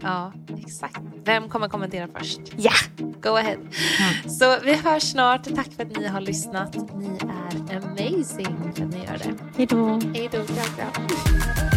Ja, 0.00 0.32
exakt. 0.58 1.00
Vem 1.24 1.48
kommer 1.48 1.68
kommentera 1.68 2.08
först? 2.18 2.40
Ja! 2.56 2.72
Go 3.22 3.28
ahead. 3.28 3.56
Så 4.28 4.56
vi 4.64 4.74
hörs 4.74 5.02
snart. 5.02 5.54
Tack 5.54 5.72
för 5.72 5.82
att 5.82 5.96
ni 5.96 6.06
har 6.06 6.20
lyssnat. 6.20 6.76
Ni 6.94 7.18
är 7.70 7.76
amazing 7.76 8.56
för 8.74 8.84
att 8.84 8.90
ni 8.90 8.98
gör 8.98 9.18
det. 9.18 9.34
Hej 9.56 9.66
då! 9.66 10.00
Hej 10.14 10.28
då. 10.32 10.44
Ciao, 10.44 10.64
ciao. 10.76 11.75